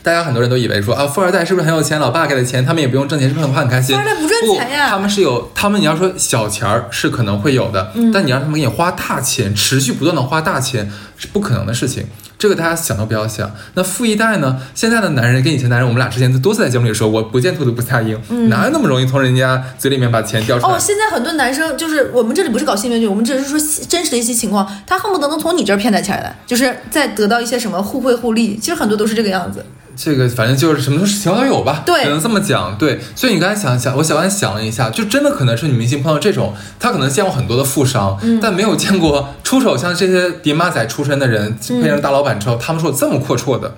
[0.02, 2.00] 大家很多人都以为说啊，富二代是不是很有钱？
[2.00, 3.94] 老爸给的钱，他们也不用挣钱，是不是很很开心？
[3.94, 12.06] 富二代不赚钱呀他们是有，他们你要说小钱儿是可能会有的，嗯但你让他们给你花大钱，持续不断的花大钱是不可能的事情。
[12.38, 13.52] 这个大家想都不要想。
[13.74, 14.60] 那富一代呢？
[14.76, 18.20] 现在的男人跟以前男人，我们俩之前多次在节目里说，我不见兔子不撒鹰，
[18.50, 20.72] 哪有那么容易从人家嘴里面把钱掉出来？
[20.72, 28.58] 嗯哦，现在很多男生就是我们这里不是搞新闻剧，我们只是说真实的一些情况，他恨不得能从你这儿骗点钱来，就是再得到一些什么互惠互利。
[28.58, 29.66] 其实很多都是这个样子。
[29.98, 32.78] 这个反正就是什么情况都有吧，对只能这么讲。
[32.78, 43.76] 对，所以你刚才想想，我小安想了一下，就真的可能是女明星碰到这种，她可能见过很多的富商，嗯但没有见过出手像这些爹妈仔出身的人，嗯配上大老板之后，他们说有这么阔绰的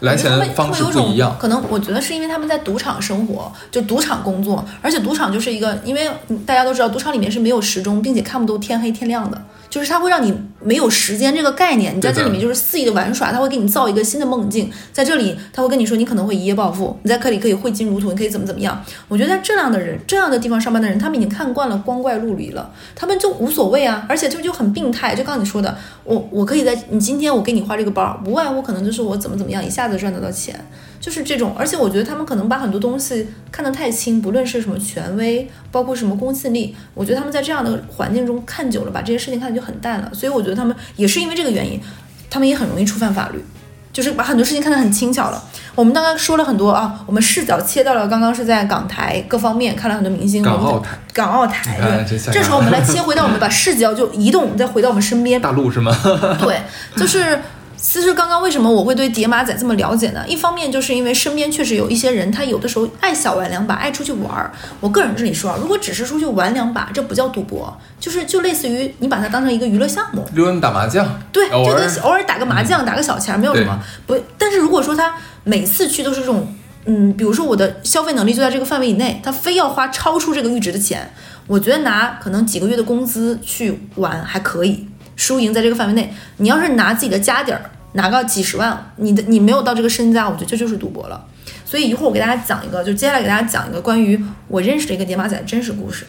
[0.00, 1.36] 来钱的方式不一样。
[1.38, 6.08] 可能我觉得是因为他们在赌场生活，就赌场工作，而且赌场就是一个，因为
[6.44, 18.84] 大家都知道，赌场里面是没有时钟，并且看不到天黑天亮的，就是它会让你没有时间这个概念，你在这里面就是肆意的玩耍，它会给你造一个新的梦境，在这里他会跟你说你可能会一夜暴富，你在这里可以挥金如土，你可以怎么怎么样。
[19.06, 30.58] 我觉得这样的人这样的地方上班的人，他们已经看惯了光怪陆离了，他们就无所谓啊，而且就就很病态，就刚刚你说的，我我可以在你今天我给你花这个包，无外乎可能就是我怎么怎么样一下子赚得到钱。
[31.00, 40.10] 就是这种，而且我觉得他们可能把很多东西看得太轻，不论是什么权威，包括什么公信力，我觉得他们在这样的环境中看久了，把这些事情看得就很淡了。
[40.12, 41.80] 所以我觉得他们也是因为这个原因，
[42.28, 43.44] 他们也很容易触犯法律。
[43.92, 45.42] 就是把很多事情看得很轻巧了。
[45.74, 55.92] 我们刚刚说了很多啊，我们视角切到了刚刚是在港台各方面看了很多明星，港澳台，港澳台你看对这这时候我们来切回到我们把视角就移动，再回到我们身边，大陆是吗？
[56.40, 56.60] 对，
[56.96, 57.36] 就是
[57.80, 60.22] 其实刚刚为什么我会对叠马仔这么了解呢？
[60.28, 64.52] 一方面就是因为身边确实有一些人，他有的时候爱小玩两把，爱出去玩儿。
[64.80, 70.24] 我个人这里说啊，如果只是出去玩两把，这不叫赌博，就是就类似于你把它当成一个娱乐项目。
[70.34, 74.14] 溜达打麻将，对，就跟偶尔打个麻将、打个小钱没有什么不。
[74.36, 75.14] 但是如果说他
[75.44, 81.10] 每次去都是这种，嗯，比如说我的消费能力就在这个范围以内，他非要花超出这个阈值的钱，
[81.46, 86.12] 我觉得拿可能几个月的工资去玩还可以，输赢在这个范围内。
[86.38, 91.26] 你要是拿自己的家底儿，拿个几十万，你的你没有到这个身家，我觉得这就是赌博了。
[91.64, 96.06] 所以一会儿我给大家讲一个，就接下来给大家讲一个关于我认识的一个叠马仔的真实故事。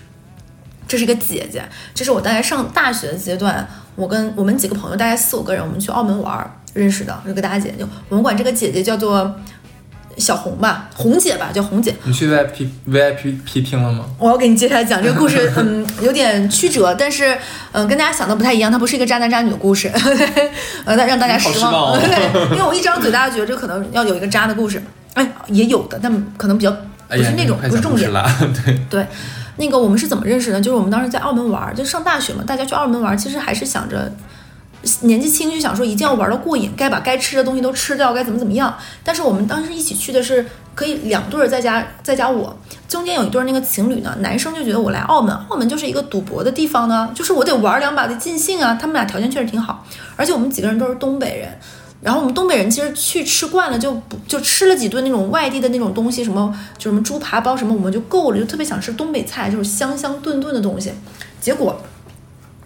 [0.87, 9.33] 这是一个姐姐，这是我大概上大学的阶段，我跟我们几个朋友，大概四五个人，我们去澳门玩儿认识的这个大姐，就我们管这个姐姐叫做
[10.17, 11.95] 小红吧，红姐吧，叫红姐。
[12.03, 14.05] 你去 VIP VIP P 听了吗？
[14.17, 17.37] 我要给你接下来讲这个故事， 嗯，有点曲折，但是
[17.71, 19.91] 嗯，跟大家想的不太一样，它不是一个渣男渣女的故事，
[20.85, 21.71] 呃，让大家失望。
[21.71, 24.81] 好失望哦对，因为我一张嘴，大家觉得这可能要有一个渣的故事，
[25.13, 26.71] 哎，也有的，但可能比较
[27.07, 28.11] 不是那种，快不是重点。
[28.65, 29.07] 对，对，
[29.57, 30.61] 那个我们是怎么认识的？
[30.61, 34.11] 就是我们当时在澳门玩，就上大学嘛，大家去澳门玩，其实还是想着
[35.01, 38.75] 年纪轻，就想说一定要玩的过瘾，该把该吃的东西都吃掉，该怎么怎么样。
[39.03, 42.55] 但是我们当时一起去的是可以两对儿在加在加我，
[42.87, 48.77] 中间有一对儿那个情侣呢，男生就觉得我来澳门，澳门就是一个赌博的地方呢，就是我得玩两把的尽兴啊。
[48.79, 51.49] 他们俩条件确实挺好，而且我们几个人都是东北人。
[52.01, 60.91] 然后我们东北人其实去吃惯了，就不就吃了几顿那种外地的那种东西，什么就什么猪扒包什么，我们就够了，就特别想吃东北菜，就是香香炖炖的东西。
[61.39, 61.79] 结果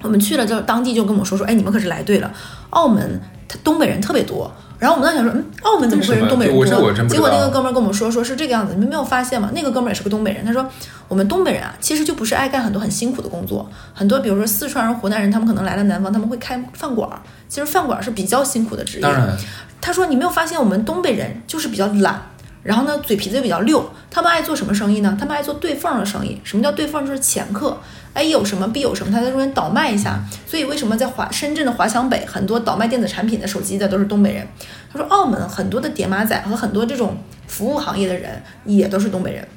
[0.01, 2.31] 我们去了之后，当地就跟我说说，哎，你们可是来对了，
[2.71, 4.51] 澳门他东北人特别多。
[4.77, 6.65] 然后我们当时想说，嗯，澳门怎么会人东北人多
[7.07, 9.49] 结果那个哥们儿跟我们说，说是这个样子，你们没有发现吗？
[9.55, 10.67] 那个哥们儿也是个东北人，他说
[11.07, 19.01] 我们东北人啊，其实就不是爱干很多很辛苦的工作，很多比如说四川人、湖南人，他们可能来了南方，他们会开饭馆儿，其实饭馆儿是比较辛苦的职业。
[19.01, 19.35] 当然，
[19.79, 22.21] 他说：“你没有发现我们东北人就是比较懒，
[22.61, 23.89] 然后呢嘴皮子又比较溜。
[24.11, 25.15] 他们爱做什么生意呢？
[25.17, 26.39] 他们爱做对缝的生意。
[26.43, 27.05] 什么叫对缝？
[27.05, 27.77] 就是掮客。
[28.15, 30.19] 哎，有什么必有什么，他在中间倒卖一下。
[30.47, 34.47] 所以为什么在华深圳的华强北很多倒卖电子产品的手机的都是东北人？
[34.91, 39.47] 他说澳门很多的叠马仔和很多这种服务行业的人也都是东北人。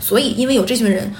[0.00, 1.14] 所以因为有这群人，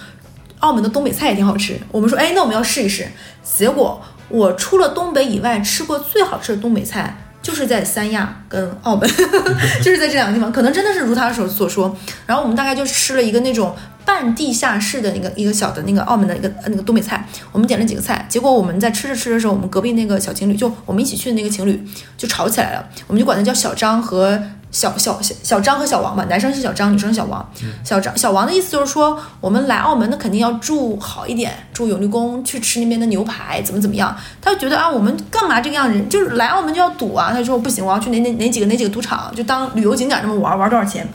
[0.59, 1.79] 澳门的东北菜也挺好吃。
[1.93, 3.07] 我们说，哎，那我们要试一试。
[3.45, 9.07] 结果我除了东北以外吃过最好吃的东北菜。”就是在三亚跟澳门，
[9.83, 11.95] 就是在这两个地方，可能真的是如他所所说。
[12.25, 13.75] 然后我们大概就吃了一个那种
[14.05, 21.83] 半地下室的那个一个小的那个澳门的一个那个东北菜，我们点了几个菜，结果我们在吃着吃着的时候，我们隔壁那个小情侣，就我们一起去的那个情侣
[22.17, 24.41] 就吵起来了，我们就管他叫小张和。
[24.73, 27.47] 小小小小张和小王吧，男生是小张，女生是小王。
[27.85, 34.17] 小张小王的意思就是说，我们来澳门那肯定要住好一点，住永利宫，去吃那边的牛排，怎么怎么样。
[34.41, 36.03] 他就觉得啊，我们干嘛这个样子？
[36.09, 37.31] 就是来澳门就要赌啊。
[37.33, 41.07] 他说不行，我要去哪哪哪几个哪几个赌场，就当旅游景点这么玩，玩多少钱？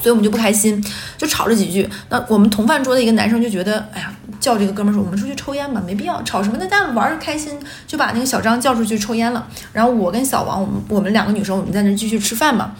[0.00, 0.80] 所以我们就不开心，
[1.16, 1.88] 就吵了几句。
[2.10, 9.46] 那我们同饭桌的一个男生就觉得，哎呀，叫这个哥们儿说，我们出去抽烟吧，没必要吵什么，大家玩儿开心，就把那个小张叫出去抽烟了。
[9.72, 12.72] 然后我跟小王，我们我们两个女生，我们在那继续吃饭嘛。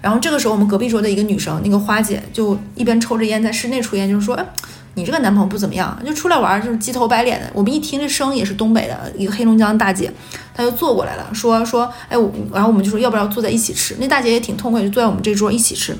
[0.00, 4.46] 然后这个时候，我们隔壁桌的一个女生，那个花姐，就一边抽着烟在室内抽烟，就是说，哎，
[4.94, 7.50] 你这个男朋友不怎么样，就出来玩儿就是鸡头白脸的。
[7.52, 10.10] 我们一听这声也是东北的一个黑龙江大姐，
[10.54, 13.94] 她就坐过来了，说说，哎，我，然后我们就说要不要坐在一起吃？
[14.00, 15.94] 那大姐也挺痛快，就坐在我们这桌一起吃。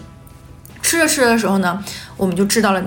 [0.81, 1.85] 吃着吃着的时候呢，
[2.16, 2.83] 我们就知道了，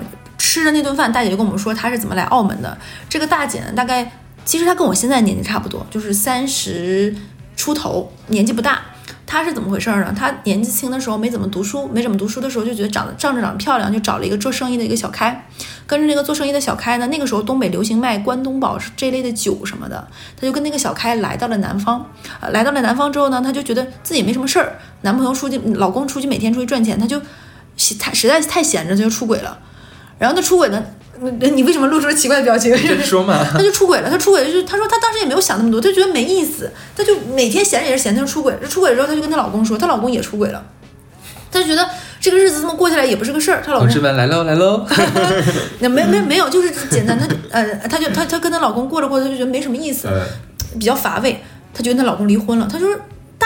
[0.46, 2.76] 吃的那顿饭，大姐就跟我们说她是怎么来澳门的。
[3.08, 4.12] 这个大姐呢，大概
[4.44, 7.16] 其实她跟我现在年纪差不多，就是三十
[7.56, 8.82] 出头，年纪不大。
[9.26, 10.14] 她是怎么回事呢？
[10.16, 15.46] 她年纪轻的时候没怎么读书，没怎么读书的时候就觉得长得仗着长得漂亮，就找了一个做生意的一个小开，
[15.86, 22.06] 跟着那个做生意的小开呢，那个时候东北流行卖关东宝这类的酒什么的，她就跟那个小开来到了南方。
[22.40, 27.18] 呃，来到了南方之后呢，她就觉得自己没什么事儿，男朋友出去，老公出去每天出去赚钱，她就
[27.98, 29.58] 太实在太闲着，她就出轨了。
[30.24, 30.82] 然后他出轨呢，
[31.20, 32.74] 你你为什么露出了奇怪的表情？
[33.04, 33.44] 说嘛。
[33.52, 38.54] 他就出轨了，他出轨就是他说他当时也没有想那么多，他觉得没意思，他就每天闲着也是闲，他就出轨。
[38.70, 40.64] 出轨之后，他就跟她老公说，她老公也出轨了，
[41.52, 41.86] 他就觉得
[42.20, 43.62] 这个日子这么过下来也不是个事儿。
[43.62, 44.86] 她老公同志们来喽来喽，
[45.80, 50.24] 那没没没有，就是简单，她就呃，她就她她跟她老公过着过着，她就觉得没什么意思，呃，
[50.78, 51.38] 比较乏味。
[51.74, 52.88] 她觉得她老公离婚了，她说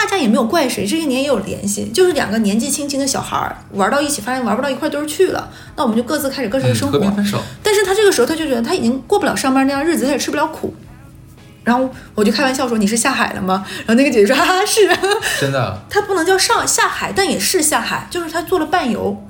[0.05, 6.99] 大家也没有怪谁，这些年也有联系，就是两个年纪轻轻的小孩儿玩到一起，发现玩不到一块堆儿去了，那我们就各自开始各自的生活。
[7.61, 10.73] 但是他这个时候，他就觉得他已经过不了上班那样日子，他也吃不了苦。
[11.63, 13.65] 然后我就开玩笑说你是下海了吗？
[13.79, 14.89] 然后那个姐姐说哈哈是，
[15.39, 19.21] 真的他不能叫上下海，但也是下海，就是他做了伴游。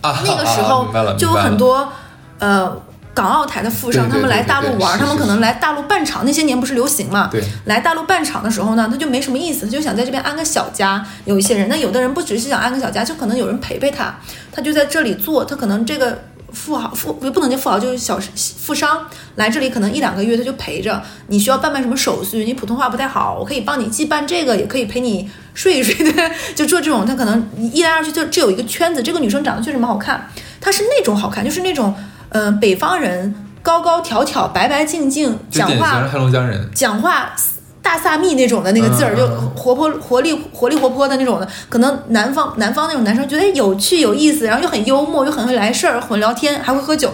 [0.00, 1.90] 啊，那个时啊候就有很多
[2.38, 2.76] 呃
[3.18, 7.28] 港澳台的富商，他们来大陆玩，他们可能来大陆办厂，那些年不是流行嘛？
[7.32, 11.04] 对来大陆办厂的时候呢，他就没什么意思，他就想在这边安个小家。
[11.24, 14.14] 有一些人，那有的人不只是想安个小家，就可能有人陪陪他，
[14.52, 16.22] 他就在这里做，他可能这个。
[16.50, 18.18] 富豪富不能叫富豪，就是小
[18.56, 21.02] 富商来这里可能一两个月，他就陪着。
[21.26, 22.42] 你需要办办什么手续？
[22.42, 27.04] 你普通话不太好，我可以帮你既办这个，也可以陪你睡一睡对， 就做这种。
[27.04, 29.02] 他可能一来二去就这有一个圈子。
[29.02, 30.26] 这个女生长得确实蛮好看，
[30.58, 31.94] 她是那种好看，就是那种
[32.30, 36.68] 嗯、呃北方人，高高挑挑，白白净净，讲话黑龙江人。
[36.74, 37.32] 讲话
[37.82, 47.12] 大萨密那种的那个字儿，嗯就活泼活力活力活泼的那种的，可能南方南方那种男生觉得哎有趣有意思，然后又很幽默，又很会来事儿，会聊天，还会喝酒。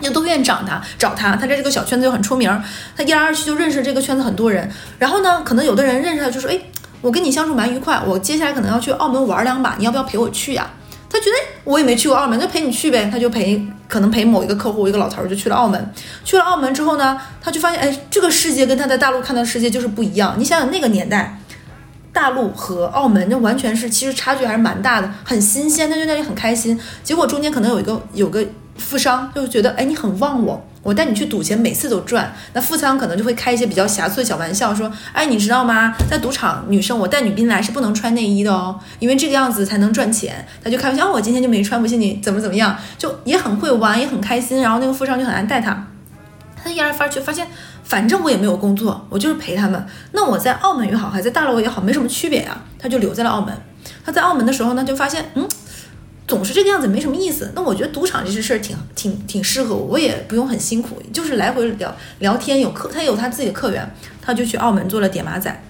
[0.00, 2.62] 就都愿意找他，找他，他在这个小圈子就很出名儿，
[2.96, 4.70] 他一来二去就认识这个圈子很多人。
[4.96, 6.56] 然后呢，可能有的人认识他就说，哎，
[7.00, 10.70] 我跟你相处蛮愉快，我接下来可能要去澳门玩两把，你要不要陪我去呀、
[11.18, 15.92] 他觉得我也没去过澳门，那陪你去呗，他就陪，可能陪某一个客户，一个老头儿就去了澳门。
[16.24, 20.36] 去了澳门之后呢，他就发现，哎，这个世界跟他在大陆看到的世界就是不一样。
[20.38, 21.40] 你想想那个年代，
[22.12, 26.78] 大陆和澳门那完全是其实差距还是蛮大的，很新鲜，他就那里很开心。
[27.02, 28.46] 结果中间可能有一个有个
[28.78, 32.32] 富商就觉得，哎，你很旺我，我带你去赌钱，每次都赚。
[32.52, 35.92] 那富商可能就会开一些比较瑕疵的小玩笑，说，哎，你知道吗？
[36.08, 40.46] 在赌场，女生我带女宾来是不能穿内衣的哦，因为这个样子才能赚钱。
[40.62, 44.62] 他就开玩笑，哦我今天就没穿，不信你怎么怎么样，就也很会玩，也很开心。
[44.62, 45.86] 然后那个富商就很爱带他。
[46.62, 47.46] 他一来二去发现，
[47.84, 49.86] 反正我也没有工作，我就是陪他们。
[50.12, 52.56] 那我在澳门也好，还在大陆也好，没什么区别呀。
[52.78, 53.54] 他就留在了澳门。
[54.04, 55.48] 他在澳门的时候呢，就发现，嗯，
[56.28, 57.50] 总是这个样子，没什么意思。
[57.54, 65.64] 那我觉得赌场这些事儿挺挺挺适合我，我也不用很辛苦，就是来回聊聊天，有客，他有他自己的客源，他就去澳门做了点马仔。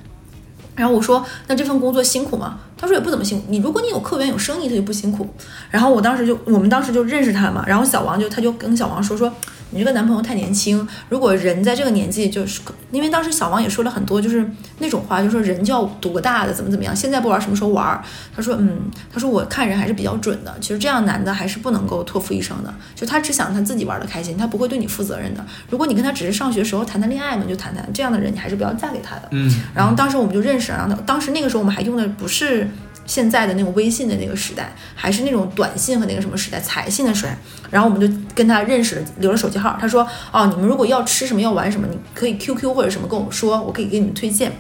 [0.75, 3.47] 然后我说：“那这份工作辛苦吗？”他说：“也不怎么辛苦。
[3.49, 5.29] 你如果你有客源有生意，他就不辛苦。”
[5.71, 7.65] 然后我当时就，我们当时就认识他嘛。
[7.67, 9.33] 然后小王就他就跟小王说说
[9.71, 16.95] ：“你这个男朋友太年轻，如果人在这个年纪，就是因为当时小王也说了很多，就是那种话，就说人就要赌个大的，怎么怎么样。
[16.95, 18.03] 现在不玩，什么时候玩？”
[18.35, 18.81] 他说：“嗯，
[19.13, 20.55] 他说我看人还是比较准的。
[20.61, 25.45] 其实这样男的还是不能够托付一生的，就他只想他自己玩的开心，他不会对你负责任的。
[25.71, 32.69] 如果你跟他只是上学时候谈谈恋爱嘛，就谈谈这样的人，你还是不要嫁给他的。”嗯，然后当时我们就认识，然后当时那个时候我们还用的不是
[33.09, 37.37] 现在的那种微信的那个时代，还是那种短信和那个什么时代，彩信的时代。
[37.71, 39.77] 然后我们就跟他认识了，留了手机号。
[39.81, 44.53] 他说：“哦，你们如果要吃什么要玩什么，你可以 QQ 或者什么跟我们说，我可以给你们推荐。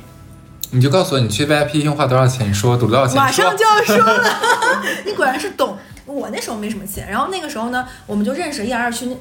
[0.70, 4.42] 你就告诉我你去 VIP 用花多少钱，你说赌多少”钱，马上就要说了，
[5.06, 5.76] 你果然是懂。
[6.06, 9.14] 我那时候没什么钱，然后那个时候呢，我们就认识一来二去。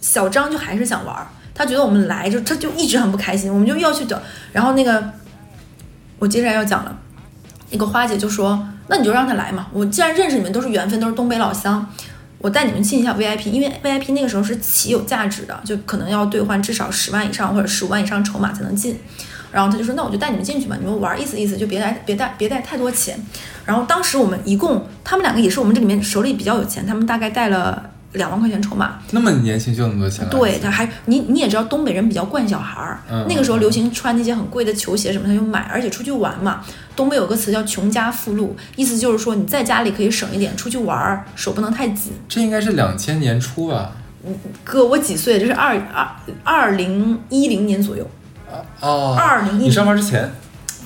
[0.00, 4.20] 小张就还是想玩，他觉得我们来就他就一直很不开心，我们就要去等。
[4.52, 5.02] 然后那个
[6.18, 6.94] 我接下来要讲了。
[7.70, 11.86] 那个花姐就说：“那你就让他来嘛，我既然认识你们，都是缘分，都是东北老乡，
[12.38, 18.98] 我带你们进一下 VIP，因为 VIP 那个时候是极有价值的，就可能要兑换至少十万以上或者十五万以上筹码才能进。
[19.50, 23.16] 然后他就说：那我就带你们进去吧，你们玩意思意思，就别带别带别带太多钱。
[23.64, 36.62] 然后当时我们一共，他们两个也是我们这里面手里比较有钱，他们大概带了两万块钱筹码，那么年轻就那么多钱，对，他还你你也知道东北人比较惯小孩儿，嗯那个时候流行穿那些很贵的球鞋什么，他就买，而且出去玩嘛。
[36.96, 42.12] 东北有个词叫“穷家富路”，意思就是说你在家里可以省一点，出去玩儿手不能太紧。
[42.28, 43.90] 这应该是两千年初吧？
[44.62, 45.38] 哥，我几岁？
[45.38, 46.08] 这是二二
[46.44, 48.08] 二零一零年左右，
[48.80, 50.28] 哦，二零一你上班之前，我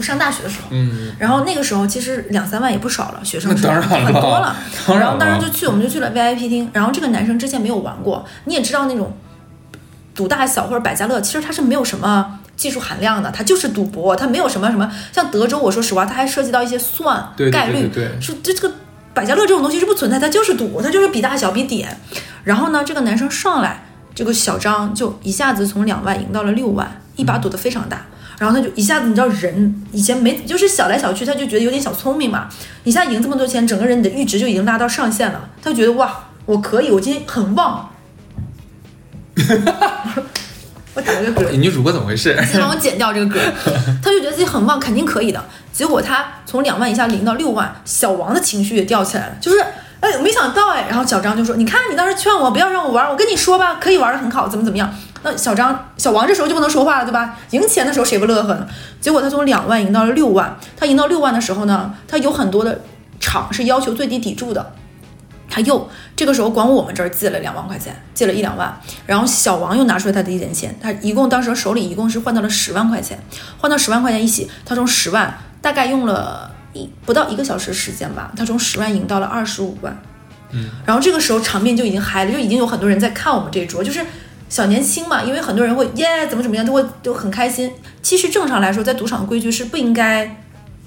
[0.03, 0.69] 上大学的时候。
[0.71, 4.57] 嗯，然后那个时候其实两三万也不少了，学生时代那当然很多了。
[4.89, 6.71] 然然后当了时就去，我们就去了 VIP 厅。
[6.73, 9.17] 然后这个男生之前没有玩过，你也知道那种
[10.15, 14.91] 赌大小或者百家乐，其实它是没有什么技术含量的，它就是赌博，它没有什么什么。
[15.13, 18.75] 像德州，我说实话，它还涉及到一些算概率，是这这个
[19.15, 21.97] 百家乐这种东西是不存在，它就是赌，它就是比大小比点。
[22.45, 23.85] 然后呢，这个男生上来，
[24.15, 28.07] 这个小张就一下子从两万赢到了六万，一把赌的非常大。
[28.39, 32.49] 然后他就一下子，你知道人以前没就是小来小去，他就觉得有点小聪明嘛，
[32.85, 37.91] 一下赢这么多钱，整个人你的阈值就已经拉到上限了，他就觉得哇，我可以，我今天很旺。
[40.95, 42.37] 我打了个嗝，女主播怎么回事？
[42.51, 43.39] 先帮我剪掉这个嗝。
[44.03, 45.45] 他就觉得自己很旺，肯定可以的。
[45.73, 49.61] 结果他从两万一下零到六万，小王的情绪也吊起来了，就是
[50.01, 50.87] 哎，没想到哎。
[50.89, 54.93] 然后小张就说：“你看你当时劝我不要让我玩，我跟你说吧，可以玩的很好，怎么怎么样。”
[55.23, 57.39] 那小张小王这时候就不能说话了，对吧？
[57.51, 58.67] 赢钱的时候谁不乐呵呢？
[59.01, 62.81] 结果他从两万赢到了六万，他赢到六万的时候呢，他有很多的
[63.21, 64.73] 场是要求最低底注的。
[65.51, 73.19] 他又这个时候管我们这儿借了两万块钱，借了一两万，然后小王又拿出来他的一点钱，他一共当时手里一共是换到了十万块钱，
[73.57, 79.99] 换到十万块钱一起，他从十万大概用了一不到一个小时时间吧，他从十万赢到了二十五万，
[80.51, 84.05] 嗯，然后这个时候场面就已经嗨了，就已经有很多人在看我们这一桌，就是
[84.49, 87.71] 小年轻嘛，因为很多人会耶怎么怎么样，都会都很开心。
[88.03, 90.43] 其实正常来说，在赌场的规矩是不应该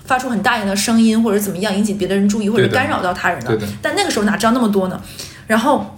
[0.05, 4.99] 发出很大声的声音或者怎么样引起别的人注意或者干扰到他人的但那个时候哪知道那么多呢？
[5.47, 5.97] 然后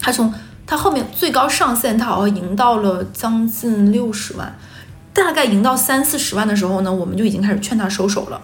[0.00, 0.32] 他从
[0.66, 4.56] 他后面最高上限，他好像赢到了将近六十万，
[5.12, 8.40] 大概赢到三四十万的时候呢，我们就已经开始劝他收手了。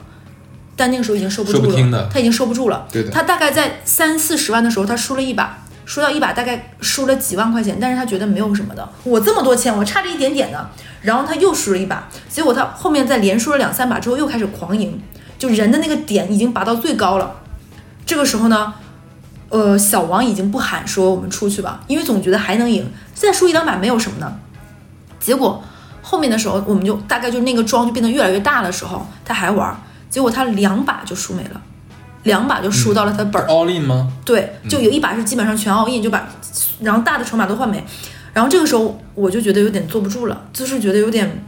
[0.79, 2.87] 但那个时候已经收不住了，他已经收不住了。
[2.93, 10.69] 对的他大概在三四十万的时候，他输了一把，输到一把大概输了几万块钱，但是他觉得没有什么的，我这么多钱，我差这一点点的，
[11.01, 15.01] 然后他又输了一把，结果他后面再连输了两三把之后又开始狂赢，
[15.39, 17.37] 就人的那个点已经拔到最高了。
[18.05, 18.75] 这个时候呢，
[19.49, 24.37] 呃，小王已经不喊说我们出去吧，因为总觉得还能赢，再输一两把没有什么的。
[25.21, 25.63] 结果
[26.03, 29.81] 后面的时候，我们就大概就那个庄就变得越来越大的时候，他还玩，
[30.11, 31.61] 结果他两把就输没了，
[32.27, 33.49] 两把就输到了他本儿。
[33.49, 34.13] all in 吗？
[34.25, 36.29] 对，就有一把是基本上全 all in，就把
[36.81, 37.83] 然后大的筹码都换没，
[38.35, 41.43] 然后这个时候我就觉得有点坐不住了，就是觉得有点，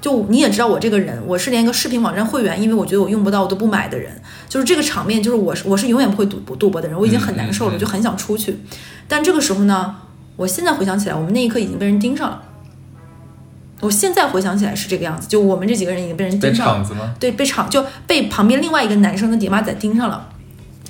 [0.00, 4.10] 就你也知道我这个人，我是连一个视频网站会员，因为我觉得我用不到我都不买的人，
[4.48, 8.58] 就是这个场面，就是我是我是永远不会赌博赌博的人，我已经很难受了，就很想出去，
[9.06, 9.94] 但这个时候呢，
[10.36, 12.42] 我现在回想起来，我们那一刻已经被人盯上了。
[13.82, 17.12] 我现在回想起来是这个样子，就我们这几个人已经被人盯上了场，子吗？
[17.18, 20.28] 对，被场就被旁边另外一个男生的叠马仔盯上了，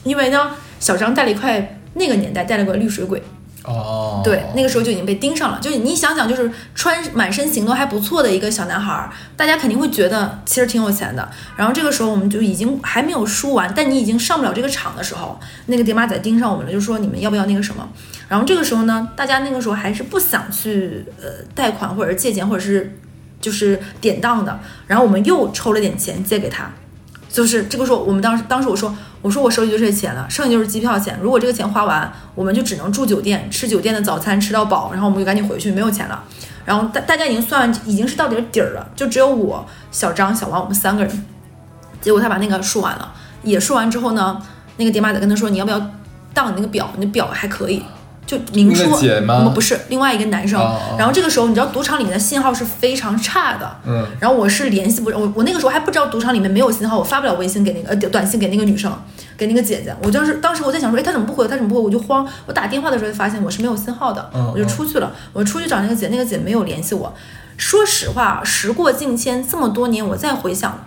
[0.05, 3.23] 因为呢，小张带了一块那个年代带了个绿水鬼，
[3.65, 5.59] 哦，对，那个时候就已经被盯上了。
[5.59, 11.27] 就是你想想，就是穿满身行头还不错的一个小男孩儿，大家肯定会觉得其实挺有钱的。
[11.57, 17.89] 然后这个时候我们就已经还没有输完，但你已经上不了这个场的时候，那个爹妈仔盯上我们了，就说你们要不要那个什么？
[18.33, 22.99] 然后这个时候呢，大家那个时候还是不想去呃贷款或者是借钱或者是
[23.43, 26.71] 就是典当的，然后我们又抽了点钱借给他。
[27.29, 31.19] 就是这个时候，我们当时当时我说，我说我手里就这些钱了，剩下就是机票钱。
[31.21, 36.25] 如果这个钱花完，我们就只能住酒店，吃酒店的早餐吃到饱，然后我们就赶紧回去，没有钱了。
[36.65, 41.25] 然后大大家已经算已经是到底底儿了，就只有我、小张、小王我们三个人。
[42.01, 43.13] 结果他把那个输完了，
[43.43, 44.41] 也输完之后呢，
[44.79, 45.79] 那个叠马仔跟他说，你要不要
[46.33, 46.91] 当你那个表？
[46.97, 47.83] 你的表还可以。
[48.33, 50.59] 就明那说个姐吗我们不是另外一个男生，
[50.97, 58.91] 然后这个时候你知道赌场里面的信号是非常差的，嗯，然后我是联系不我我那个时候还不知道赌场里面没有信号，我发不了微信给那个呃短信给那个女生，
[59.37, 59.95] 给那个姐姐。
[60.03, 61.49] 我当时当时我在想说，哎，她怎么不回我？
[61.49, 61.87] 她怎么不回我？
[61.87, 62.27] 我就慌。
[62.47, 65.13] 我打电话的时候就发现我是没有信号的，嗯我就出去了。
[65.35, 67.13] 我出去找那个姐，那个姐没有联系我。
[67.59, 70.83] 说实话，时过境迁，这么多年我再回想。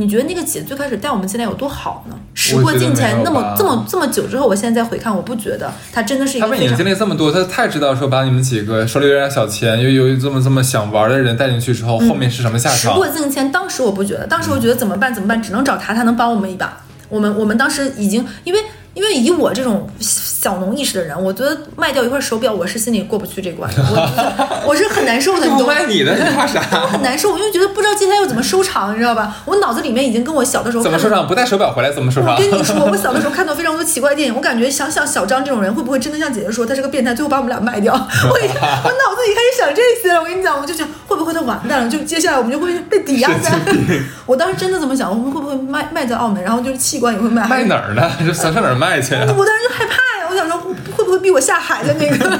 [0.00, 2.16] 你觉得那个姐最开始带我们进来有多好呢？
[2.32, 12.78] 时过境迁，那么这么这么久之后，我现在再回看，我不觉得她真的是一他们已经经历这么多，他太知道说把你们几个手里有点小钱，又有这么这么想玩的人带进去之后，后面是什么下场？
[12.78, 15.12] 时过境迁，当时我不觉得，当时我觉得怎么办？
[15.14, 15.42] 怎么办？
[15.42, 16.80] 只能找他，他能帮我们一把。
[17.10, 18.60] 我们我们当时已经，因为
[18.94, 25.74] 因为以我这种小农意识的人，我觉得卖掉一块手表，我是心里过不去这关的，我我是很难受的， 你不懂吗？
[25.74, 26.60] 卖你的，你怕啥？
[26.72, 29.36] 我 很难受，我就觉得不知道接下来要怎么收场，你知道吧？
[29.44, 31.26] 我脑子里面已经跟我小的时候怎么收场？
[31.26, 32.34] 不带手表回来怎么收场？
[32.34, 37.94] 我跟你说，我小的时候看到非常多奇怪的电影，我感觉想想小张这种人会不会真的像姐姐说他是个变态，最后把我们俩卖掉？
[37.94, 40.20] 我我脑子里开始想这些了。
[40.20, 41.90] 我跟你讲，我就想会不会他完蛋了？
[41.90, 43.50] 就接下来我们就会被抵押在。
[44.24, 47.48] 我当时真的这么想，我们会不会卖卖在澳门，然后就是器官也会卖？
[47.48, 48.08] 卖哪儿呢？
[48.24, 49.26] 这上上哪儿卖去啊？
[49.36, 52.24] 我当时就害怕呀，我想说会会不会逼我下海的那个？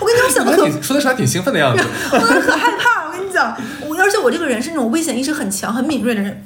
[0.00, 1.84] 我跟你讲，我想的可你说的时候还挺兴奋的样子。
[2.10, 3.56] 我当时可害怕，我跟你讲，
[3.86, 6.44] 我而且我这个人是那种危险意识很强、很敏锐的人，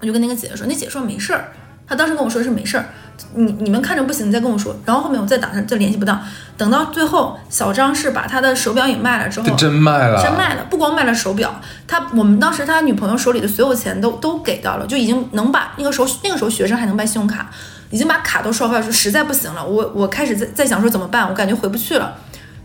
[0.00, 1.52] 我就跟那个姐姐说，那姐说没事儿，
[1.86, 2.86] 她当时跟我说是没事儿，
[3.34, 4.74] 你你们看着不行，你再跟我说。
[4.86, 6.18] 然后后面我再打他再联系不到，
[6.56, 17.50] 等到最后小张是把他的手表也卖了之后这，真卖了，真卖了，不光卖了手表，他我们当时他女朋友手里的所有钱都都给到了，就已经能把那个时候那个时候学生还能办信用卡，
[17.90, 22.14] 已经把卡都刷坏了，说实在不行了，我我开始在在想说怎么办，我感觉回不去了。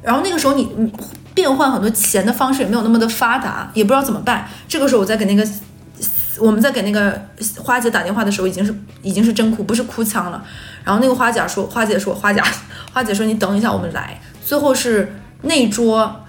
[0.02, 0.90] 然后那个时候你你
[1.34, 4.48] 变换很多钱的方式也没有那么的发达，也不知道怎么办。
[4.68, 5.46] 这个时候我再给那个
[6.40, 7.20] 我们在给那个
[7.58, 10.44] 花姐打电话的时候，已经是已经是真哭，不是哭腔了。
[10.84, 12.42] 然后那个花姐说，花姐说，花姐
[12.94, 14.20] 花姐说你等一下，我们来。
[14.46, 16.24] 最后是那桌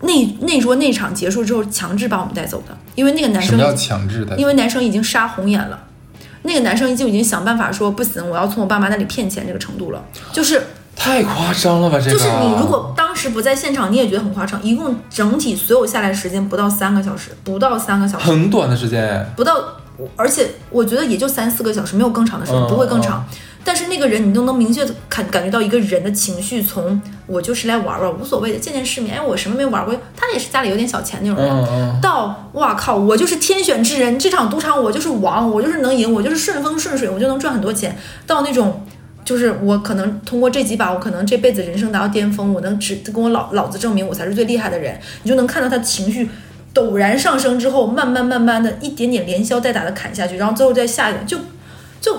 [0.00, 4.36] 那那桌那场结束之后，强制把我们带走的，因为那个男生什么叫强制的？
[4.36, 5.84] 因为男生已经杀红眼了。
[6.42, 10.62] 那个男生就已经想办法说不行，我要从我爸妈那里骗钱这个程度了，就是
[10.96, 11.98] 太夸张了吧？
[11.98, 14.62] 这个就是你如果当时不在现场，你也觉得很夸张。
[14.62, 19.54] 一共整体所有下来时间不到三个小时，不到三个小时，很短的时间，不到，
[20.16, 23.24] 而且我觉得也就三四个小时，没有更长的时间，嗯不会更长。
[23.66, 37.96] 但是那个人你都能明确地感感觉到一个人的情绪，从我就是来玩玩无所谓的见见世面，哎，我什么没玩过，他也是家里有点小钱那种人，到哇靠，我就是天选之人，这场赌场我就是王，我就是能赢，我就是顺风顺水，我就能赚很多钱。
[38.26, 38.83] 到那种
[39.24, 46.28] 就是我可能通过这几把，我可能这辈子人生达到巅峰，我能只跟我老老子证明我才是最厉害的人，你就能看到他情绪
[46.74, 51.38] 陡然上升之后，慢慢慢慢的一点点连消带打的砍下去，然后最后再下一个，就
[52.00, 52.18] 就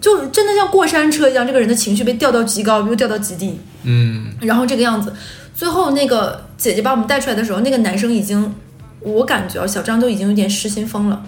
[0.00, 3.58] 就真的像过山车一样，这个人的情绪被调到极高，又调到极低。
[3.84, 5.12] 嗯，然后这个样子，
[5.54, 8.54] 最后那个姐姐把我们带出来的时候，那个男生已经，
[9.00, 11.22] 我感觉啊，小张都已经有点失心疯了。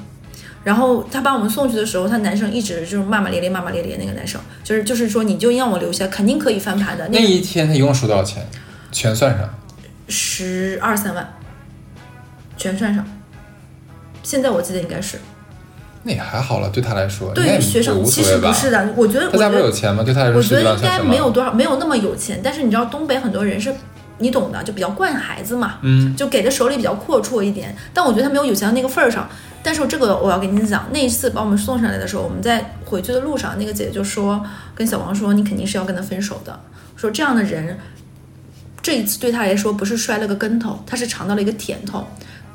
[0.65, 3.97] 然后他把我们送去的时候，他男生一直就是骂骂咧咧，骂骂咧咧。
[4.01, 7.07] 那个男生就是就是说，你就让我留下，肯定可以翻盘的。
[7.09, 8.45] 那那一天他一共输多少钱？
[8.91, 9.49] 全算上。
[10.09, 11.35] 十二三万，
[12.57, 13.07] 全算上。
[14.23, 15.19] 现在我记得应该是
[16.03, 18.93] 那也还好了，对他来说，对于学生，其实不是的。
[18.97, 20.03] 我觉得，他家不是有钱吗？
[20.03, 20.99] 对他来说，我觉得应该？
[21.01, 22.41] 没有多少，没有那么有钱。
[22.45, 23.75] 但是你知道，东北很多人是，
[24.19, 27.75] 你懂的，就比较惯孩子嘛，嗯，就给的手里比较阔绰一点。
[27.93, 29.29] 但我觉得他没有有钱到那个份儿上。
[29.63, 34.45] 但是这个我要跟你讲，那一次把我们送上来的时候，我们在回去的路上，那个姐姐就说
[34.75, 36.61] 跟小王说，你肯定是要跟他分手的。
[36.97, 37.79] 说这样的人，
[38.83, 42.07] 这一次对他来说不是摔了个跟头，他是尝到了一个甜头。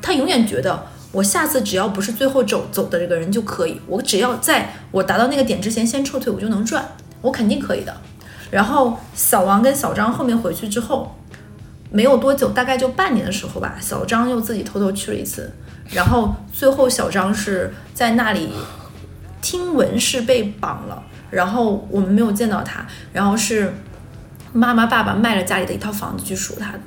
[0.02, 6.88] 他永远觉得我下次只要不是最后走走的这个人就可以，我只要在我达到那个点之前先撤退，我就能赚，
[7.22, 7.98] 我肯定可以的。
[8.52, 11.16] 然后小王跟小张后面回去之后，
[11.92, 15.52] 没有多久，大概就半年的时候吧，小张又自己偷偷去了一次，
[15.92, 18.50] 然后最后小张是在那里
[19.42, 23.74] 听闻是被绑了，然后我们没有见到他，然后是
[24.54, 26.80] 妈妈爸爸卖了家里的一套房子去赎他的，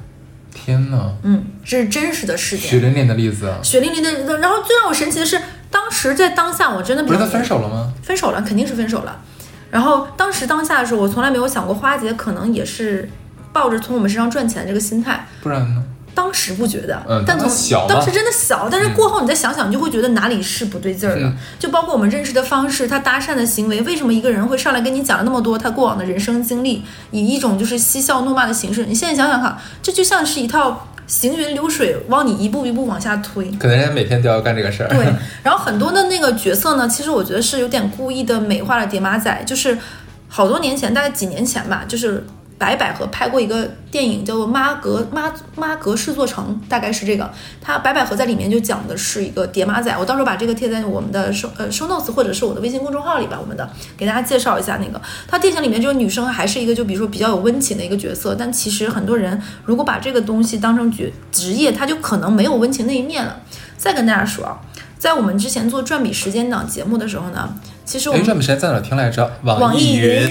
[0.53, 3.59] 天哪，嗯，这是真实的事件，血淋淋的例子啊！
[3.63, 4.39] 血淋淋的。
[4.39, 5.41] 然后最让我神奇的是，
[5.71, 7.93] 当时在当下我真的不是他分手了吗？
[8.03, 9.21] 分手了，肯定是分手了。
[9.71, 13.09] 然后当时当下的时候，我从来没有想过花姐可能也是
[13.53, 15.27] 抱着从我们身上赚钱这个心态。
[15.43, 15.83] 不然呢？
[16.15, 21.23] 当时不觉得，嗯但从当时小当时真的小，但是过后你再想想，你就会觉得哪里是不对劲儿的。
[21.23, 28.85] 嗯就包括我们认识的方式，他搭讪的行为，为什么一个人会上来跟你讲了那么多他过往的人生经历，以一种就是嬉笑怒骂的形式？
[28.85, 33.51] 你现在想想看，这就像是一套行云流水，往你一步一步往下推。
[33.53, 34.91] 可能人家每天都要干这个事儿。
[34.91, 35.07] 对，
[35.43, 39.79] 然后很多的那个角色呢，其实我觉得是有点故意的美化了叠马仔，就是
[40.29, 42.23] 好多年前，大概几年前吧，就是
[42.63, 47.29] 白百合拍过一个电影叫做《妈格妈妈格式作成》，大概是这个。
[47.61, 55.03] 他白百合在里面就讲的是一个叠马仔，我到时候把这个贴在我们的收呃 show notes 或者是我的微信公众号里吧，我们的给大家介绍一下那个。
[55.27, 63.41] 他电影里面这个女生还是一个就比如说比较有温情的一个角色，但其实很多人如果把这个东西当成角职业，他就可能没有温情那一面了。
[63.77, 64.61] 再跟大家说啊，
[64.97, 67.53] 在我们之前做转笔时间档节目的时候呢，
[67.93, 69.31] 其实我哎，们这笔时间在哪听来着？
[69.43, 70.31] 网易易云音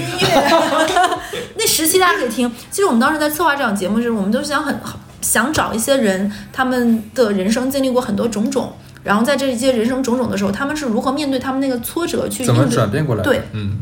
[1.54, 2.52] 那十期大家可以听。
[2.72, 4.76] 其实我们当时在策划这档节目时，我们都想很
[5.20, 8.72] 想找一些人，他们的人生经历过很多种种，
[9.04, 13.30] 然后在这一些人生种种的时候，他们是如何面对他们那个挫折去怎么转变过来的？
[13.30, 13.78] 对，嗯，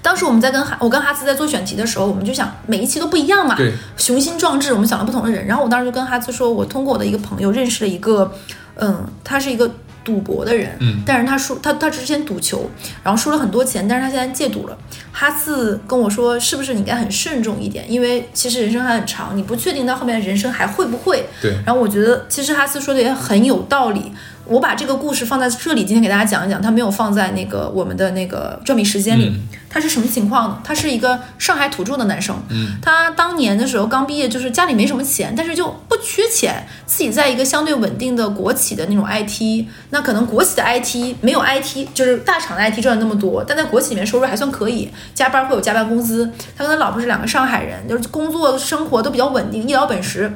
[0.00, 5.44] 当时我们在跟哈，我跟哈斯在做选题的时候，我们就想每一期都不一样嘛，对，雄心壮志，我们想了不同的人。
[5.44, 8.30] 然后我当时就跟哈斯说，我通过我的一个朋友认识了一个，
[8.76, 9.68] 嗯，他是一个
[10.08, 12.70] 赌博的人，嗯但是他输他他之前赌球，
[13.04, 14.78] 然后输了很多钱，但是他现在戒赌了。
[15.12, 21.26] 哈斯跟我说，是不是你应该很慎重一点，因为其实人生还很长，你不确定到后面人生还会不会。
[21.42, 24.10] 对，然后我觉得其实哈斯说的也很有道理。
[24.48, 29.28] 我把这个故事放在这里，今天给大家讲一讲，他没有放在那个我们的那个转笔时间里。
[29.28, 30.58] 嗯他是什么情况呢？
[30.64, 46.32] 他是一个上海土著的男生，嗯，他当年的时候刚毕业，就是家里没什么钱，但是就不缺钱，自己在一个相对稳定的国企的那种 IT，那可能国企的 IT 没有 IT，就是大厂的 IT 赚的那么多，但在国企里面收入还算可以，加班会有加班工资。
[46.56, 50.32] 他跟他老婆是两个上海人，就是工作生活都比较稳定，一老本实。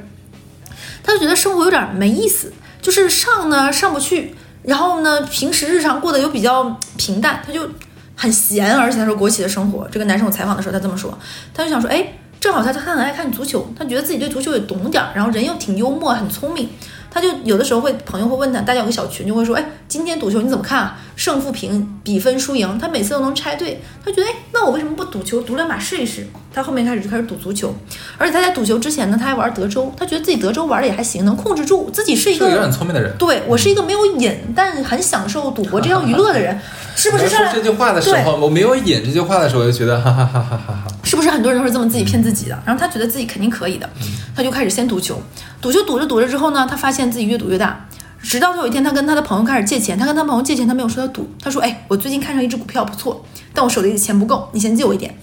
[1.02, 2.52] 他就觉得生活有点没意思，
[2.82, 7.66] 就是上呢上不去，然后呢平时日常过得又比较平淡，他就
[8.14, 8.76] 很闲。
[8.76, 11.16] 而且他说国企的生活，这个男生我采访的时候他这么说，
[11.54, 16.68] 他就想说，哎，正好他他很爱看足球，他觉得自己对足球也懂点儿，然后人又挺幽默，很聪明。
[17.12, 20.98] 他就有的时候会朋友会问他，大家有个小群就会说，哎，今天赌球你怎么看啊？
[21.14, 23.82] 胜负平，比分输赢，他每次都能猜对。
[24.02, 26.26] 他觉得，哎，那我为什么不赌球，赌两把试一试？
[26.54, 27.74] 他后面开始就开始赌足球，
[28.16, 33.14] 而且他在赌球之前呢，他还玩德州，他觉得自己德州玩的也还行，能控制住自己是一个是个有点聪明的人。
[33.18, 36.58] 对我是一个没有瘾，但很享受赌博这项娱乐的人，
[36.94, 40.92] 是不是这句话的时候，我没有演这句话的时候，我就觉得哈哈哈哈哈哈。
[41.02, 42.58] 是不是很多人都是这么自己骗自己的？
[42.64, 43.88] 然后他觉得自己肯定可以的，
[44.34, 45.20] 他就开始先赌球，
[45.60, 47.86] 赌球赌着赌着之后呢，他发现自己越赌越大，
[48.22, 55.14] 直到他有一天，他跟他的朋友开始借钱，他跟他朋友借钱，他没有说他赌，他说：“哎，我最近看上一只股票不错，但我手里的钱不够，你先借我一点。”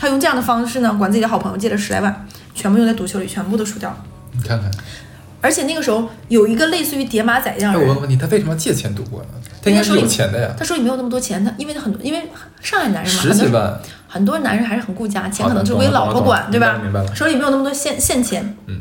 [0.00, 3.96] 他用这样的方式呢，管自己的好朋友借了十来万，全部用在赌球里，全部都输掉了。
[4.32, 4.70] 你看看，
[5.40, 7.88] 而且那个时候有一个类似于叠马仔一样哎，的人。
[7.94, 9.28] 我问题，他为什么要借钱赌博呢？
[9.62, 12.22] 他应该是有钱的呀，他手里没有那么多钱，他因为他很多，因为
[12.60, 16.80] 上海男人嘛，十很多几万，很多男人还是很顾家，钱可能就归老婆管，对吧？
[17.14, 18.80] 手里没有那么多现现钱，嗯，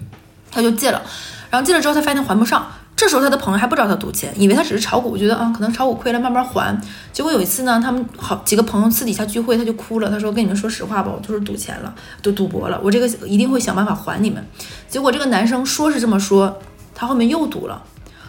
[0.51, 1.01] 他就借了，
[1.49, 2.68] 然后借了之后他发现他还不上，
[2.98, 6.76] 这时候他的朋友还不知道他赌钱，以为他只是炒股，觉得啊可能炒股亏了慢慢还。
[7.14, 11.93] 结果有一次呢，他们好几个朋友私底下聚会，他就哭了，他说跟你们说实话吧，我就是赌钱了，
[12.24, 14.43] 赌赌博了，我这个一定会想办法还你们。
[14.89, 16.60] 结果这个男生说是这么说，
[16.95, 17.84] 他后面又赌了。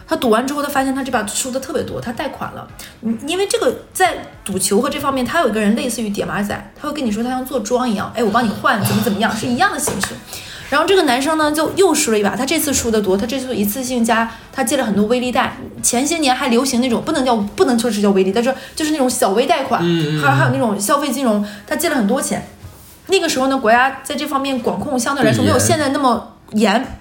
[0.07, 2.67] 他赌完之后，他发现他这把输的特别多，他贷款了。
[3.27, 10.15] 因为这个在赌球和这方面，他有一个人类似于叠马仔，他会跟你说他像做庄一样，哎，我帮你换，怎么怎么样，是一样的形式。
[10.69, 15.57] 然后这个男生呢，就又输了一把，他这次输的多，他这次一次性加，他借了很多微利贷。
[15.81, 22.47] 前些年还流行那种不能叫不能说是叫微利，但是就是那种小微贷款，还有还有那种消费金融，他借了很多钱。
[23.07, 26.99] 那个时候呢，国家在这方面管控相对来说没有现在那么严。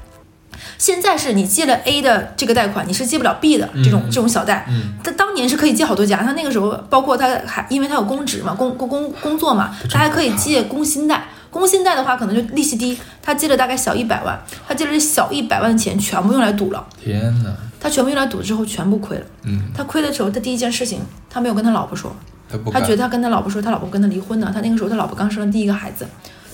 [0.79, 4.65] 现在是你借了 A 的这个贷款，你是借不了 B 的这种、嗯这种小贷。
[4.69, 11.25] 嗯，他当年是可以借好多家，他那个时候包括他还因为他有公职嘛，工工工工作嘛，他还可以借工薪贷。
[11.51, 19.25] 工薪贷的话，可能就利息低，他借了大概小一百万，他借了这小一百万的钱全部用来赌了，天哪，他全部用来赌之后全部亏了。
[19.45, 22.15] 嗯，他亏的时候，他第一件事情他没有跟他老婆说，
[22.49, 24.51] 他不，他觉得他跟他老婆说，他老婆跟他离婚呢。
[24.53, 26.07] 他那个时候他老婆刚生了第一个孩子，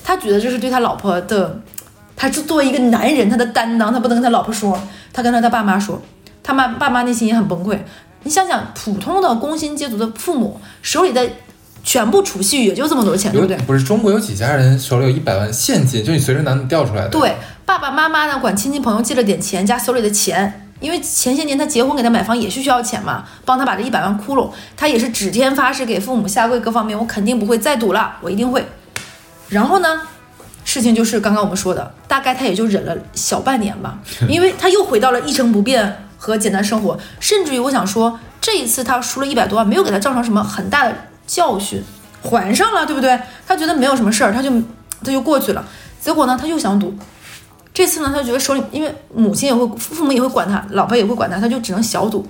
[0.05, 1.61] 他觉得这是对他老婆的，
[2.14, 4.80] 他是作为一个男人他的担当，他不能跟他老婆说，
[5.12, 6.01] 他跟他他爸妈说，
[6.42, 7.78] 他妈爸妈内心也很崩溃。
[8.22, 11.28] 你想想，普通的工薪阶族的父母手里的
[11.85, 13.57] 全部储蓄也就这么多钱，对不对？
[13.59, 28.66] 不是中国有几家人手里有一百万现金，就你随时能调出来的？，对，爸爸妈妈呢管亲戚朋友借了点钱加手里的钱，因为前些年他结婚给他买房也是需要钱嘛，帮他把这一百万窟窿，他也是指天发誓给父母下跪各方面，我肯定不会再赌了，我一定会。
[29.51, 30.01] 然后呢，
[30.64, 40.97] 事情就是刚刚我们说的，大概他也就忍了小半年吧， 因为他又回到了一成不变和简单生活，甚至于我想说，这一次他输了一百多万，没有给他造成什么很大的
[41.27, 41.83] 教训，
[42.22, 43.18] 还上了，对不对？
[43.47, 44.51] 他觉得没有什么事儿，他就
[45.03, 45.64] 他就过去了。
[46.01, 46.95] 结果呢，他又想赌。
[47.72, 52.27] 这次呢，他觉得手里，因为母亲也会，父母也会管他，老婆也会管他，他就只能小赌。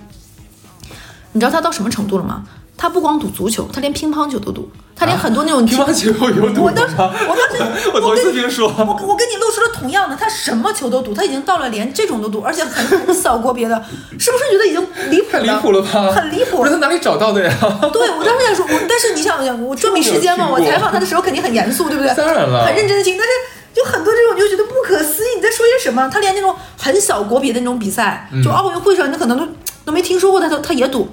[1.33, 2.45] 你知道他到什么程度了吗？
[2.77, 8.69] 他不光赌足球，他连乒乓球都赌，他连很多那种乒乓球有赌我当时，我当时， 我头一次听说。
[8.79, 13.85] 我我跟你露出了同样的，他什么球都赌，他已经到了连这种都赌，而且很很小国别的，
[14.19, 15.45] 是不是觉得已经离谱太了？
[15.45, 16.13] 离谱了吧？
[16.15, 17.53] 很离谱不是他哪里找到的呀？
[17.93, 22.15] 对，我当时在说，我但是你想想，我专门时间嘛，我采访他的时候肯定很严肃，对不对？
[22.15, 23.19] 当然了很认真的听。
[23.19, 23.33] 但是
[23.75, 26.09] 就很多这种，你就觉得不可思议，你在说些什么？
[26.09, 29.45] 他连那种很小国别的那种比赛，嗯就奥运会上，你可能都
[29.87, 31.09] 都没听说过，他都他也赌，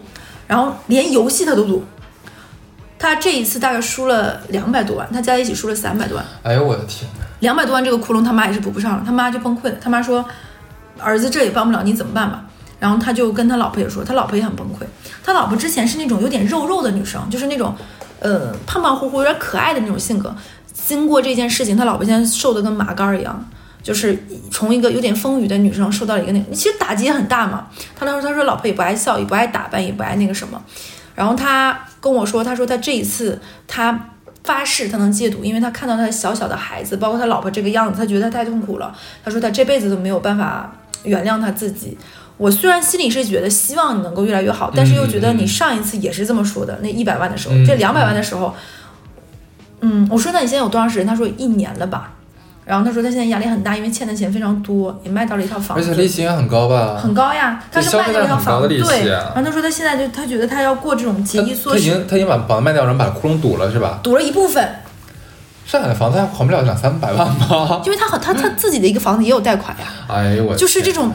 [0.45, 1.83] 然后连游戏他都赌。
[3.01, 6.23] 他这一次大概输了两百多万，他加在一起输了三百多万。
[6.43, 7.25] 哎呦我的天哪！
[7.39, 9.75] 两百多万这个窟窿，他妈也是补不上了，他妈就崩溃了。
[9.81, 10.23] 他妈说
[11.01, 12.45] ：“儿子这也帮不了你，怎么办吧？”
[12.79, 14.85] 然后他就跟他老婆也说，他老婆也很崩溃。
[15.23, 17.75] 他老婆之前是那种有点肉肉的女生，就是那种
[18.19, 20.35] 呃胖胖乎乎、有点可爱的那种性格。
[20.71, 23.43] 经过这件事情，他老婆现在瘦的跟麻杆儿一样，
[23.81, 27.65] 就是从一个有点丰腴的女生瘦到了一个那个，其实打击也很大嘛。
[27.95, 30.61] 他当时他说老婆也不爱笑，也不爱打扮，也不爱那个什么。
[31.15, 34.09] 然后他跟我说，他说他这一次他
[34.43, 38.95] 发誓他能戒赌，因为他看到他小小的孩子，包括他老婆这个样子，他觉得他太痛苦了。
[39.23, 41.97] 他说他这辈子都没有办法原谅他自己。
[42.37, 48.55] 我虽然心里是觉得希望你能够越来越好，但是又觉得你上一次也是这么说的，那一百万的时候，嗯这两百万的时候，
[49.81, 51.05] 嗯，我说那你现在有多长时间？
[51.05, 52.13] 他说一年了吧。
[52.63, 56.97] 然后他说他现在压力很大，因为欠的钱非常多，也卖到了一套房子，而且利息也很高吧？
[57.01, 59.11] 很高呀，他是卖掉一套房子，对。
[59.11, 63.99] 啊然后他说他现在就他觉得他要过这种节衣缩食，他已经他已经把房子卖掉，然后把窟窿堵了是吧？
[64.03, 64.63] 堵了一部分，
[65.65, 67.81] 上海的房子还还不了两三百万吗？
[67.83, 71.11] 因为他很他他自己的一个房子也有贷款呀，哎呦我就是这种，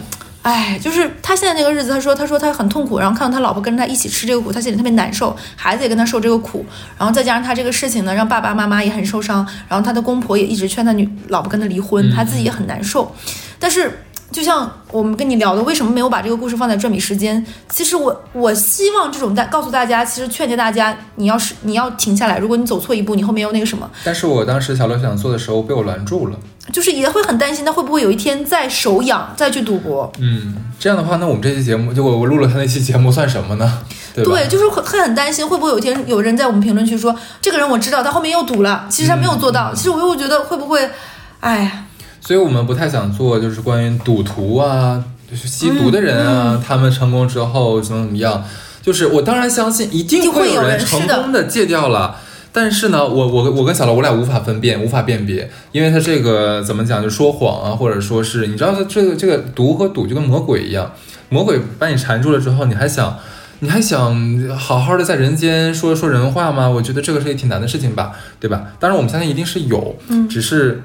[0.46, 6.64] 哎，就是他现在那个日子，他说他说他很痛苦，然后看到他老婆跟着他一起吃这个苦，他心里特别难受，孩子也跟他受这个苦，
[6.96, 13.12] 然后再加上他这个事情呢，让爸爸妈妈也很受伤，然后他的公婆也一直劝他女老婆跟他离婚，他自己也很难受，
[13.58, 14.02] 但是。
[14.30, 17.44] 就像我们跟你聊的，为什么没有把这个故事放在转笔时间？
[17.68, 26.36] 其实我我希望这种在告诉大家，其实劝诫大家，你要是你要停下来，如果你走错一步，你后面又那个什么，但是我当时小乐想做的时候被我拦住了。
[26.72, 30.10] 就是也会很担心他会不会有一天再手痒再去赌博。
[30.18, 33.84] 嗯，这样的话，那我们这期节目，就我我录了他那期节目算什么呢？
[34.12, 34.24] 对？
[34.24, 39.72] 对，就是会会很担心，会不会有一天有人在我们评论区说，这个人我知道，他后面又赌了，其实他没有做到。
[39.72, 40.90] 其实我又觉得会不会，
[41.38, 41.84] 哎呀，
[42.26, 48.42] 所以我们不太想做就是关于赌徒啊、就是吸毒的人啊，他们成功之后怎么怎么样？
[48.82, 52.16] 就是我当然相信一定会有人成功的戒掉了。
[52.52, 60.90] 但是呢，我我我跟小罗，我俩无法分辨，无法辨别，因为他这个怎么讲，就说谎啊，或者说是你知道，他这个这个毒和赌就跟魔鬼一样，
[61.28, 63.18] 魔鬼把你缠住了之后，你还想
[63.60, 66.68] 你还想好好的在人间说说人话吗？
[66.68, 68.68] 我觉得这个是一挺难的事情吧，对吧？
[68.80, 70.82] 当然我们相信一定是有，嗯只是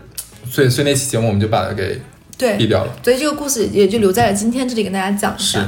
[0.52, 2.02] 所以所以那期节目我们就把它给
[2.38, 2.92] 对毙掉了。
[3.02, 5.68] 所以这个故事也就留在了今天这里跟大家讲一是下。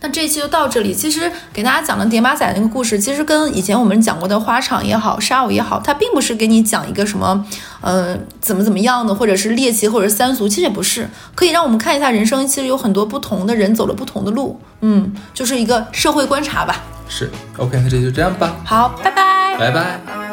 [0.00, 0.92] 那这一期就到这里。
[0.92, 7.46] 其实给大家讲的叠马仔那个故事，其实跟以前我们讲过的花场也好、沙舞也好，它并不是给你讲一个什么，
[7.80, 16.82] 呃，怎么怎么样的，或者是猎奇，或者是三俗，其实也不是，可以让我们看一下人生，其实有很多不同的人走了不同的路，嗯，就是一个社会观察吧。
[17.08, 19.56] 是，OK，那这就这样吧，好，拜拜。
[19.56, 20.31] 拜拜。